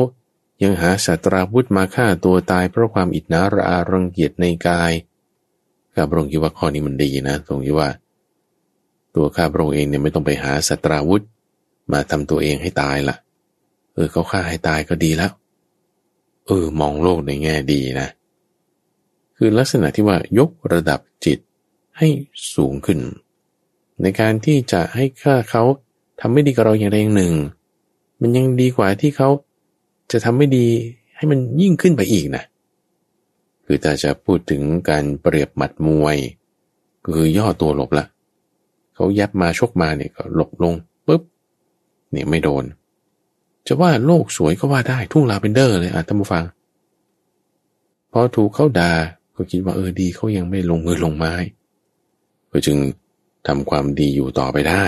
[0.64, 4.94] ยังหาสัตราวุธมาฆ่าตัวตายเพราะความอิจนาระอารังเกียจในกาย
[5.94, 7.90] ข้าพระองค์คิดว่าข้อนี้มันดีนะตรงที่ว่า
[9.16, 11.24] ตัวข้าพระองค์เองเนี่ยไม่ต้องไปหาสัตราวุธ
[11.92, 13.16] มาทำตัวเองให้ตายละ
[13.94, 15.32] เออเขาฆ่าให้ตายก็ดีแล้ว
[16.48, 18.08] เออ มองโลกในแง่ดีนะ
[19.38, 21.40] คือลักษณะที่ว่ายกระดับจิต
[21.98, 22.08] ให้
[22.56, 23.00] สูงขึ้น
[24.02, 25.64] ในการที่จะให้ข้าเขา
[26.20, 27.34] ทำไม่ดีกับเราอย่างใดอย่างหนึ่ง
[28.22, 29.30] มันยังดีกว่าที่เขา
[30.12, 30.68] จะทำไม่ดี
[31.16, 32.44] ให้มันยิ่งขึ้นไปอีกนะ
[33.66, 36.18] คือถ้าจะพูดถึงการเปรียบหมัดมวย
[37.06, 38.06] คือย่อตัวหลบละ
[38.96, 40.74] เขายับมาชกมาเนี่ยก็หลบลง
[41.08, 41.22] ปุ๊บ
[42.12, 42.64] เนี่ยไม่โดน
[43.68, 46.44] จะว่าโลกสวยก็ว่าได้ทุ่งลาเวนเดอร์เลยอะท่านผู้ฟัง
[48.12, 48.92] พอถูกเขาด่า
[49.36, 51.34] ก็คิดว่าเออดีเขายังไม่ลงมือลงไม้
[52.52, 52.78] ก็จึง
[53.48, 54.86] ทำความดีอยู่ต่อไปได้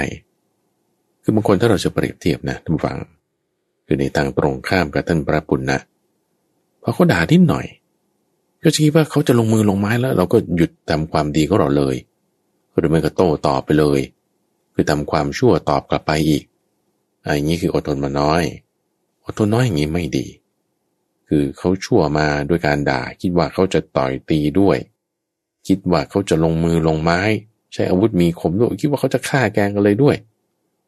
[1.23, 2.97] คือบางคนถ้าเราจะเปรียบเทียบนะท่านผู้ฟัง
[3.85, 5.79] คือในทางตรงข้ามกับท่านพระปุณณนะ
[6.81, 7.65] พอเขาด่านิดหน่อย
[8.63, 11.95] ก็คิดว่าเขาจะลงมือลงไม้แล้ว เราก็หยุดทำความดีของเราเลย
[12.77, 13.99] หรือไม่ก็โต้ตอบไปเลย
[14.73, 16.43] คือทำความชั่วตอบกลับไปอีก
[17.25, 18.43] อันนี้คืออดทนมาน้อย
[19.25, 20.27] อดทนน้อยอย่างนี้ไม่ดี
[21.27, 24.77] คือเขาชั่วมาด้วยการด่า คิดว่าเขาจะต่อยตีด้วย
[25.67, 27.19] คิดว่าเขาจะลงมือลงไม้
[27.73, 30.15] ใช้อาวุธมีคมด้วยคิดว่าเขาจะฆ่าแกงกันเลยด้วย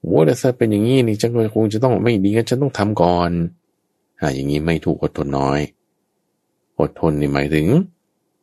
[0.03, 3.31] โว้แต่ถ้าเป็นอย่างนี้นี่ฉันคงจะต้องไม่ดีงั้นฉันต้องทำก่อน
[4.19, 5.59] อ่าอย่างนี้ไม่ถูกอดทนน้อย
[6.79, 7.67] อดทนนี่หมายถึง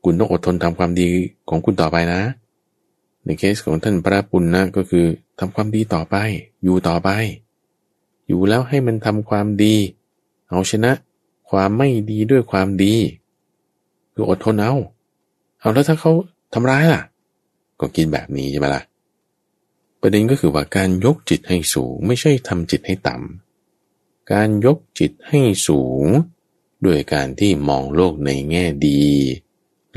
[0.05, 1.09] คุณต้องอดทนทำความดี
[1.49, 2.21] ของคุณต่อไปนะ
[3.25, 5.07] ในเคสของท่านพระปุณณนะก็คือ
[5.39, 6.16] ทำความดีต่อไป
[6.62, 7.11] อยู่ต่อไป
[8.29, 9.75] อยู่แล้วให้มันทำความดี
[10.51, 10.93] เอาชนะ
[11.51, 12.95] ความไม่ดีด้วยความดี
[14.12, 14.75] คืออดทนเอา
[15.61, 16.12] เอาแล้วถ้าเขา
[16.55, 17.03] ทำร้ายล่ะ
[17.81, 18.83] ก็กินแบบนี้ใช่ไหมล่ะ
[20.01, 26.05] ประเด็นก็คือว่าการยกจิตให้สูง ไม่ใช่ทำจิตให้ต่ำการยกจิตให้สูง
[26.87, 29.03] ด้วยการที่มองโลกในแง่ดี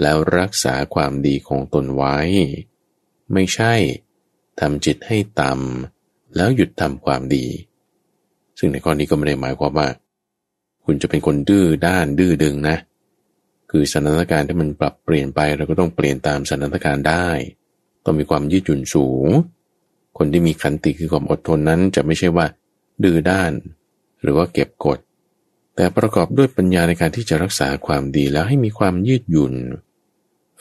[0.01, 2.17] แล้วรักษาความดีของตนไว้
[3.33, 3.73] ไม่ใช่
[4.59, 7.45] ทำจิตให้ต่ำแล้วหยุดทำความดี
[8.57, 9.87] ซึ่งในข้อนี้ก็ไม่ได้หมายความว่า
[10.85, 12.77] คุณจะเป็นคนดื้อด้านดื้อดึงนะ
[13.71, 17.27] คือสถานการณ์ที่มันปรับเปลี่ยนไปเราก็ต้องเปลี่ยนตามสถานการณ์ได้
[18.05, 19.27] ต้องมีความยืดหยุ่นสูง
[20.17, 22.45] คนที่มีขันติคือความอดทนนั้นจะไม่ใช่ว่า
[23.03, 23.51] ดื้อด้าน
[24.21, 24.99] หรือว่าเก็บกด
[25.75, 29.53] แต่ประกอบด้วยปัญญาในการที่จะรักษาความดีแล้วให้มีความยืดหยุ่น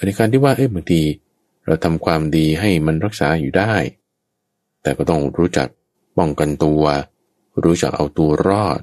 [0.06, 1.00] ในการที่ว่าเอ้ยบางที
[1.66, 3.74] เราทำความดีให้มันรักษาอยู่ได้
[4.82, 5.68] แต่ก็ต้องรู้จัก
[6.18, 6.82] ป้องกันตัว
[7.64, 8.80] รู้จักเอาตัวรอด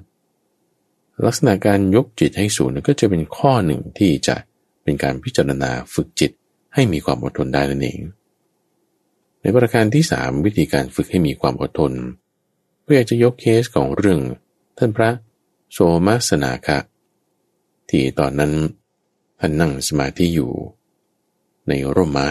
[1.26, 4.36] ลักษณะการยกจิตให้สูงก็จะเป็นข้อหนึ่งที่จะ
[4.84, 6.32] เป็นการพิจารณาฝึกจิต
[6.74, 8.00] ให้มีความอดทนได้นั่นเอง
[9.42, 11.94] ในประการที่สามวิธีการฝึกให้มีความอดทน
[12.84, 14.20] เพื่อจะยกเคสของเรื่อง
[14.78, 15.10] ท่านพระ
[15.72, 16.78] โสมสนาคะ
[17.90, 18.54] ที่ตอนนั้น
[19.40, 20.52] ท่านนั่งสมาธิอยู่
[21.68, 22.30] ในร่มไม้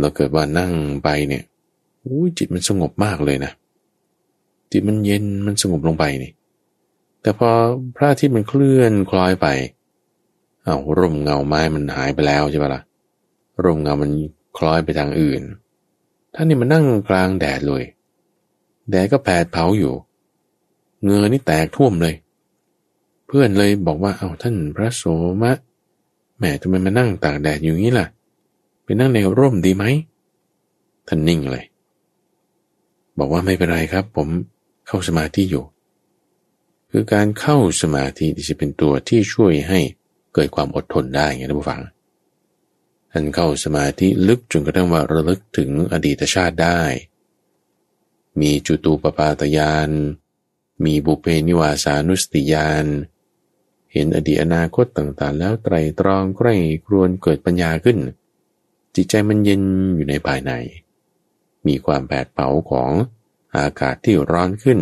[0.00, 0.72] เราเกิดว่านั่ง
[1.04, 1.42] ไปเนี่ย
[2.04, 3.52] อู้จิตมันสงบมากเลยนะ
[4.72, 6.32] จิตมันเย็นมันสงบลงไปนี่
[7.22, 7.50] แต่พอ
[7.96, 9.46] พระอาทิตย์มันเคลื่อนคล้อยไป
[10.64, 12.82] เอาร่มเงาไม้มันหายไปแล้วใช่ปะละ่ะ
[13.64, 14.10] ร่มเงามัน
[14.56, 15.42] คล้อยไปทางอื่น
[16.34, 17.82] ท่านนี่มันนั่งกลางแดดเลย
[18.90, 19.94] แดดก็แผดเผาอยู่
[21.02, 22.14] เงือนี่แตกท่วมเลย
[23.26, 25.04] เพื่อนเลยบอกว่าเอาท่านพระโส
[25.42, 25.52] มะ
[26.38, 29.84] แม่ทำไมมานั่งตากแดดอยู่งี้ล่ะเไปนั่งในร่มดีไหม
[31.08, 31.64] ท่านนิ่งเลย
[33.18, 34.28] บอกว่าไม่เป็นไรครับ ผม
[34.86, 35.64] เข้าสมาธิอยู่
[36.90, 39.80] คือการเข้าสมาธิที่จะเป็นตัวที่ช่วยให้
[40.34, 41.80] เกิดความอดทนได้ไงท่านผู้ฟัง
[43.12, 46.80] ท่านเข้าสมาธิลึกจนกระทั่งว่าระลึกถึงอดีตชาติได้
[48.40, 49.90] มีจุตูปปาตยาน
[50.84, 52.86] มีบุเพนิวาสานุสติยาน
[53.92, 56.54] เห็นอดีตอนาคตต่างๆ แล้วไตรตรองใกล้
[56.86, 57.98] ครวนเกิดปัญญาขึ้น
[59.00, 59.62] จิตใจมันเย็น
[59.96, 60.52] อยู่ในภายใน
[61.66, 62.90] มีความแผดเผาของ
[63.56, 64.78] อากาศที่ร้อนขึ้น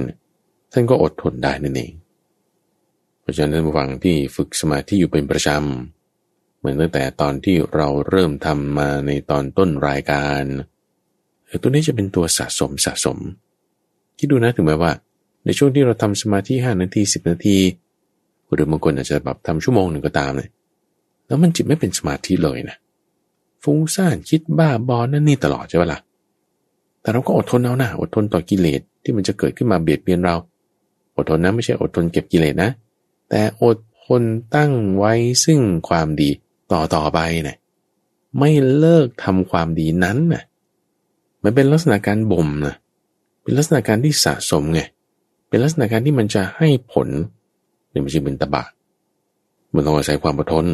[0.73, 1.93] ท่านก็อดทนได้นั่นเอง
[3.21, 10.43] เพราะฉะนั้นระหว่างที่ฝึกสมาธิอยู่เป็นประจำ เหมือนตั้งแต่ตอนที่เราเริ่มทำมาในตอนต้นรายการ
[11.63, 13.19] ตัวนี้จะเป็นตัวสะสมสะสม
[14.19, 14.93] คิดดูนะถึงแม้ว่า
[15.45, 17.59] ในช่วงที่เราทำสมาธิห้านาทีสิบนาที
[18.53, 20.49] หรือบางคนอาจจะแบบทำชั่วโมงหนึ่งก็ตามเลย
[21.27, 22.77] แล้วมันจิตไม่เป็นสมาธิเลยนะ
[23.63, 26.01] ฟุ้งซ่านคิดบ้าบอนั่นนี่ตลอดใช่ไหมล่ะ
[27.01, 30.37] แต่เราก็อดทนเอานะอดทนต่อกิเลสที่มันจะเกิดขึ้นมาเบียดเบียนเรา
[31.17, 32.71] อดทนนะไม่ใช่อดทนเก็บกิเลสนะ
[33.29, 34.23] แต่อดทน
[34.55, 35.13] ตั้งไว้
[35.45, 36.31] ซึ่งความดี
[36.73, 37.57] ต่อต่อไปเนี่ย
[38.39, 40.43] ไม่เลิกทำความดีนั้นน่ะ
[41.43, 42.77] มันเป็นลักษณะการบ่มนะ
[43.43, 44.81] เป็นลักษณะการที่สะสมไง
[45.49, 47.09] เป็นลักษณะการที่มันจะให้ผล
[47.91, 48.65] เนี่ยมันจึงเป็นตบะ
[49.75, 50.67] มันต้องอาศัยความอดทน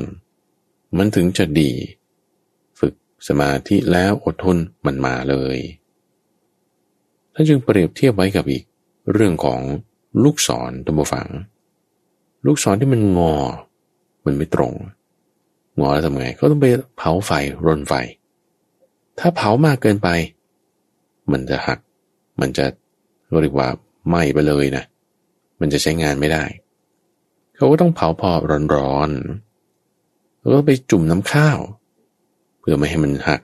[0.98, 1.70] มันถึงจะดี
[3.28, 4.56] สมาธิแล้วอดทน
[4.86, 5.58] มันมาเลย
[7.34, 8.64] ท่านจึงเปรียบเทียบไว้กับอีก
[9.12, 9.60] เรื่องของ
[10.22, 11.28] ลูกศรตัมบูฟัง
[12.46, 13.34] ลูกศรที่มันงอ
[14.24, 14.72] มันไม่ตรง
[15.80, 16.66] งอแล้วทำไง ก็ต้องไป
[16.96, 17.30] เผาไฟ
[17.66, 17.94] รนไฟ
[19.18, 20.08] ถ้าเผามากเกินไป
[21.32, 21.78] มันจะหัก
[22.40, 22.66] มันจะ
[23.40, 23.68] เรียกว่า
[24.08, 24.84] ไหม้ไปเลยนะ
[25.60, 26.44] มันจะใช้งานไม่ได้
[27.56, 28.30] เขาก็ต้องเผาพอ
[28.74, 31.58] ร้อนๆแล้วก็ไปจุ่มน้ำข้าว
[32.62, 33.40] เพื่อไม่ให้มันหัก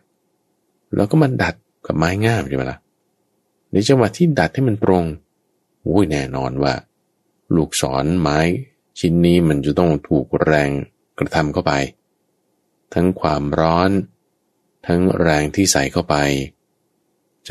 [0.96, 1.54] แล้วก็มันดัด
[1.86, 2.78] กับไม้งามใช่ไหมละ่ะ
[3.72, 5.04] ในจังหวะที่ดัดให้มันตรง
[5.82, 6.74] โอ้ยแน่นอนว่า
[7.54, 8.38] ลูกศรไม้
[8.98, 10.70] ชิ้นนี้มันจะต้องถูกแรง
[11.18, 11.72] กระทำเข้าไป
[12.94, 13.90] ทั้งความร้อน
[14.86, 16.16] ทั้งแรงที่ใส่เข้าไป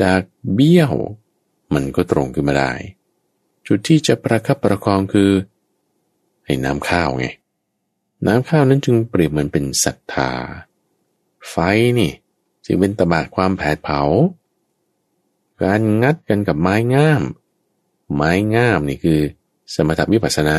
[0.00, 0.20] จาก
[0.54, 0.92] เบี้ยว
[1.74, 2.72] มันก็ตรงขึ้นมาได้
[3.66, 5.30] จุดที่จะประคับประคองคือ
[6.44, 7.26] ให้น้ำข้าวไง
[8.26, 10.30] น้ำข้าวนั้นจึงเปรียบเหมือนเป็นศรัทธา
[11.50, 11.56] ไฟ
[11.98, 12.12] นี่
[12.64, 14.00] จึงเป็นตบะความแผดเผา
[15.62, 17.22] การงัดกันกับไม้งาม
[18.14, 19.20] ไม้งามนี่คือ
[19.74, 20.58] สมถวิปัสสนา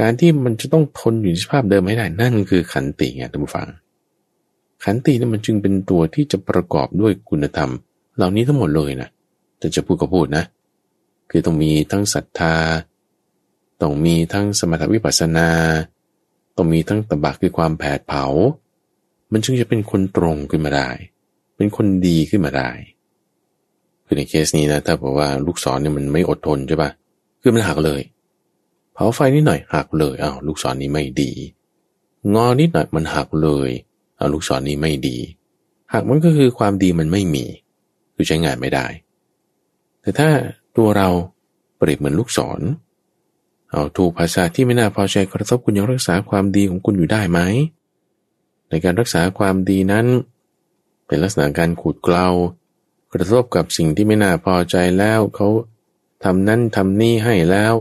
[0.00, 3.68] การที่มันจะต้องทนอยู่ในสภาพเดิมให้ได้นั่นคือขันติไงท่านผู้ฟัง
[4.84, 7.70] ขันตินี่มันจึงเป็นตัวที่จะประกอบด้วยคุณธรรม
[8.16, 9.08] เหล่านี้ทั้งหมดเลยนะ
[9.58, 10.44] แต่จะพูดก็พูดนะ
[11.30, 12.54] คือต้องมีทั้งศรัทธา
[13.82, 15.48] ต้องมีทั้งสมถวิปัสสนา
[16.56, 18.24] ต้องมีทั้งตบะคือความแผดเผา
[19.32, 20.88] มันจึงจะเป็นคนตรงขึ้นมาได้
[21.56, 22.70] เป็นคนดีขึ้นมาได้
[24.04, 26.90] คือในเคสนี้นะถ้าบอกว่าลูกศรเนี่ยมันไม่อดทนใช่ปะ
[27.40, 28.00] คือมันหักเลย
[28.92, 31.30] เผาไฟนิดหน่อยหักเลยเอาลูกศรนนี้ไม่ดี
[32.34, 33.70] งอนิดหน่อยมันหักเลย
[34.18, 35.16] เอาลูกศรนนี้ไม่ดี
[35.92, 37.44] หักมันก็คือความดีมันไม่มี
[38.14, 38.86] คือใช้งานไม่ได้
[40.00, 40.28] แต่ถ้า
[40.76, 41.08] ตัวเรา
[41.76, 42.60] เปรียบเหมือนลูกศร
[43.70, 47.40] เอาถูกภาษาที่ไม่น่าพอใจกระทบคุณยังรักษาความดีของคุณอยู่ได้ไหม
[48.70, 50.06] ในการรักษาความดีนั้น
[51.06, 52.28] เป็นลักษณะการขูดเกลา
[53.12, 55.48] กระทบกับสิ่งที่ไม่น่าพอใจแล้วเขา
[56.24, 57.74] ทำนั่นทำนี่ให้แล้ว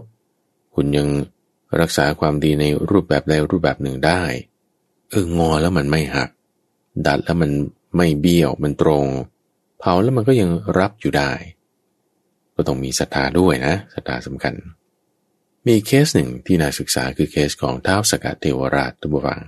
[0.75, 1.07] คุณยัง
[1.79, 4.21] รักษาความดีในรูปแบบใดรูปแบบหนึ่งได้
[5.09, 6.29] เอองอแล้วมันไม่หัก
[7.07, 7.51] ดัดแล้วมัน
[7.97, 9.05] ไม่เบี้ยวมันตรง
[9.79, 11.31] เผาแล้วมันก็ยังรับอยู่ได้
[12.55, 14.53] ก็ต้องมีศรัทธาด้วยนะศรัทธาสำคัญ
[15.67, 19.41] มีเคสหนึ่งที่น่าศึกษาคือเคสของท้าวสกัดเทวราชตุบวัง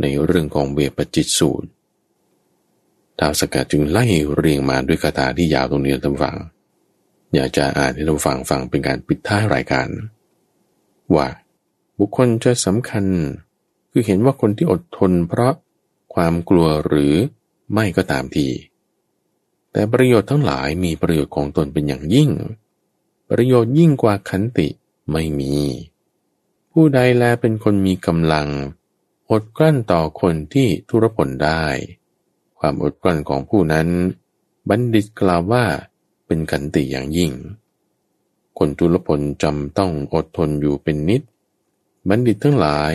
[0.00, 1.68] ในเรื่องของเวปจิตสูตร
[3.18, 6.36] ท้าวสกัดจึงไล่เรียงมาด้วยคาถาที่ยาวตรงนี้ทุกฝัง
[7.34, 9.88] อยากจะอ่านให้เราฟังฟังเป็นการปิดท้ายรายการ
[11.14, 11.28] ว่า
[11.98, 13.04] บุคคลจะสำคัญ
[13.90, 15.54] คือเห็นว่าคนที่อดทนเพราะ
[16.14, 17.14] ความกลัวหรือ
[17.72, 18.48] ไม่ก็ตามที
[19.72, 22.30] แต่ประโยชน์ทั้งหลายมีประโยชน์ของตนเป็นอย่างยิ่ง
[23.30, 24.68] ประโยชน์ยิ่งกว่าขันติ
[25.10, 25.54] ไม่มี
[26.72, 28.48] ผู้ใดแลเป็นคนมีกำลัง
[29.32, 31.64] อดกลั้นต่อคนที่ทุรพลได้
[32.58, 33.88] ความอดกลั้นของผู้นั้น
[34.68, 35.64] บัณฑิตกล่าวว่า
[36.26, 37.32] เป็นขันติอย่างยิ่ง
[38.58, 41.22] คนทุลพลจำต้องอดทนอยู่เป็นนิด
[42.08, 42.92] บัณฑิตทั้งหลาย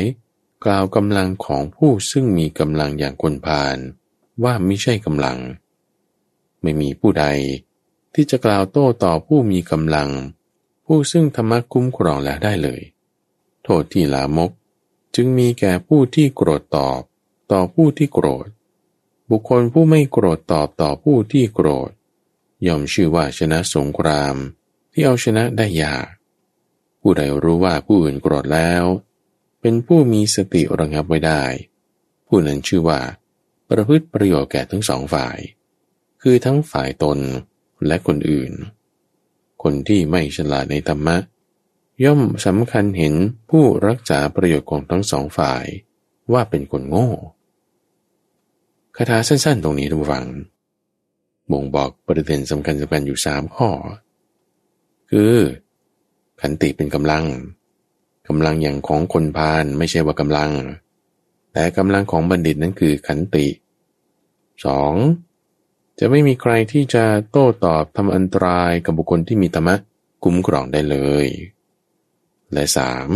[0.65, 3.77] กล่าวกำลังของผู้ซึ่งมีกำลังอย่างคนพาล
[4.43, 5.37] ว่าไม่ใช่กำลัง
[6.61, 7.25] ไม่มีผู้ใด
[8.13, 10.09] ที่จะกล่าวโต้ต่อผู้มีกำลัง
[10.85, 12.81] ผู้ซึ่งธรรมะคุ้มครองแล้วได้เลย
[13.63, 14.51] โทษที่ลามก
[15.19, 17.01] จึงมีแก่ผู้ที่โกรธตอบ
[17.51, 18.47] ต่อผู้ที่โกรธ
[19.29, 21.89] บุคคลผู้ไม่โกรธตอบต่อผู้ที่โกรธ
[22.67, 24.35] ย่อมชื่อว่าชนะสงคราม
[24.91, 26.07] ที่เอาชนะได้ยาก
[27.01, 28.83] ผู้ใดรู้ว่าผู้อื่นโกรธแล้ว
[29.61, 31.43] เป็นผู้มีสติระงับไว้ได้
[32.27, 33.01] ผู้นั้นชื่อว่า
[33.69, 35.37] ประพฤติประโยชน์แก่ทั้งสองฝ่าย
[36.21, 37.19] คือทั้งฝ่ายตน
[37.87, 38.51] และคนอื่น
[39.63, 41.17] คนที่ไม่ฉลาดในธรรมะ
[42.03, 43.13] ย่อมสำคัญเห็น
[43.49, 45.65] ผู้รักษาประโยชน์ของทั้งสองฝ่าย
[46.33, 47.09] ว่าเป็นคนโง่
[48.95, 50.27] คาถาสั้นๆ ตรงนี้ทุกฝัง
[51.51, 53.69] บ่งบอกประเด็นสำคัญสำคัญอยู่สามข้อ
[55.11, 55.33] คือ
[56.41, 57.25] ขันติเป็นกำลัง
[58.27, 60.51] กำลังอย่างของคนพาลไม่ใช่ว่ากำลัง
[61.53, 63.47] แต่กำลังของบัณฑิตนั้นคือขันติ
[64.65, 64.93] สอง
[65.99, 69.75] จะไม่มีใครที่จะโต้ตอบทำอันตรายกับบุคคลที่มีธรรมะ
[70.23, 71.27] คุ้มครองได้เลย
[72.53, 73.09] และสาม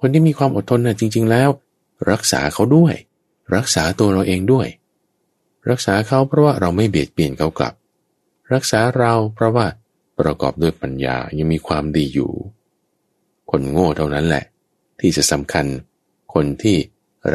[0.00, 1.48] คนที่มีความอดทนนะ่ะจริง ๆ แล้ว
[2.10, 2.94] รักษาเขาด้วย
[3.56, 4.66] รักษาตัวเราเองด้วย
[5.70, 7.74] รักษาเขาเพราะว่าเราไม่เบียดเบียนเขากลับ
[8.52, 9.66] รักษาเราเพราะว่า
[10.18, 12.32] ประกอบด้วยปัญญายังมีความดีอยู่
[13.50, 14.44] คนโง่เท่านั้นแหละ
[15.00, 15.66] ที่จะสำคัญ
[16.34, 16.76] คนที่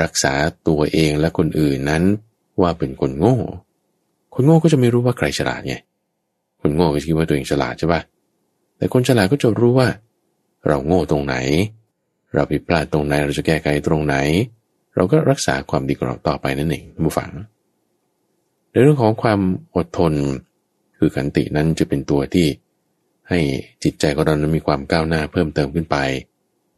[0.01, 0.33] รักษา
[0.67, 2.03] ตัวเองและคนอื่นนั้น
[2.61, 3.37] ว่าเป็นคนโง่
[4.33, 5.75] คนโง่ก็จะไม่รู้ว่าใครฉลาดไง
[6.61, 8.01] คนโง่ก็คิดว่าตัวเองฉลาดใช่ปะ
[8.77, 9.87] แต่คนฉลาดก็จะรู้ว่า
[10.67, 11.35] เราโง่ตรงไหน
[12.33, 14.15] เราผิดพลาดตรงไหน เราจะแก้ไขตรงไหน
[14.95, 17.29] เราก็รักษาความดีของเราต่อไปนั่นเองผู้ฟัง
[18.71, 19.39] ในเรื่องของความ
[19.75, 20.13] อดทน
[20.97, 22.47] คือขันตินั้นจะเป็นตัวที่
[23.29, 23.39] ให้
[23.83, 25.97] จิตใจของเรานั้นมีความก้าวหน้าเพิ่มเติมขึ้นไป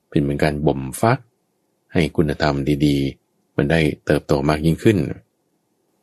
[0.09, 1.19] เป็นเหมือนการบ่มฟัก
[1.93, 2.55] ให้คุณธรรม
[2.85, 4.97] ดีๆ มันได้เติบโตมากยิ่งขึ้น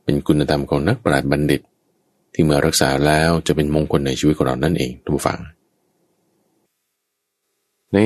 [0.05, 1.61] เป็นคุณธรรมของนักปราชญ์บัณฑิต
[2.33, 5.41] ที่เมื่อรักษาแล้วจะเป็นมงคลในชีวิตของเรานั่นเองทุกฝัง
[7.95, 7.99] ใน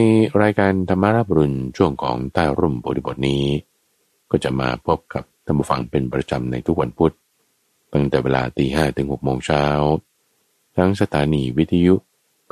[0.42, 3.44] รายการธรรมาราบรุนช่วงของใต้ร่มโพธิบทนี้
[4.30, 7.14] ก็จะมาพบกับท่านผู้ฟังเป็นประจำในทุกวันพุธ
[7.92, 9.64] ตั้งแต่เวลาตีห้ถึงหกโมงเช้า
[10.76, 11.94] ทั้งสถานีวิทยุ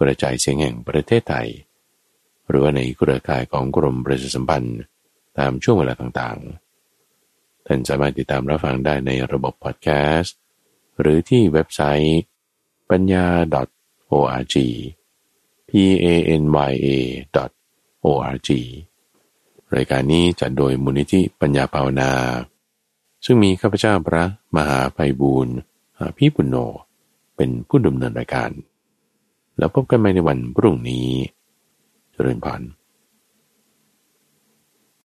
[0.00, 1.48] กระจายเสียงแห่งประเทศไทย
[2.48, 4.78] หรือว่าในเครือข่ายของกรมประชาสัมพันธ์
[5.38, 10.36] ตามช่วงเวลาต่างๆ ท่านสามารถติดตามรับฟังได้ในระบบพอดแคสต์
[11.00, 12.22] หรือที่เว็บไซต์
[12.90, 13.26] ปัญญา
[14.10, 14.56] .org
[15.70, 15.72] p
[16.04, 16.06] a
[16.42, 16.88] n y a
[18.04, 18.50] .org
[19.76, 22.10] รายการนี้จัดโดยมูลนิธิปัญญาภาวนา
[23.24, 24.24] ซึ่งมีข้าพเจ้าพระ
[24.56, 25.56] มหาไพบูรณ์
[26.16, 26.56] พี่ปุณโญ
[27.36, 28.50] เป็นผู้ดำเนินรายการ
[29.58, 31.08] แล้วพบกันใหม่ในวันพรุ่งนี้
[32.12, 32.60] เจริญพร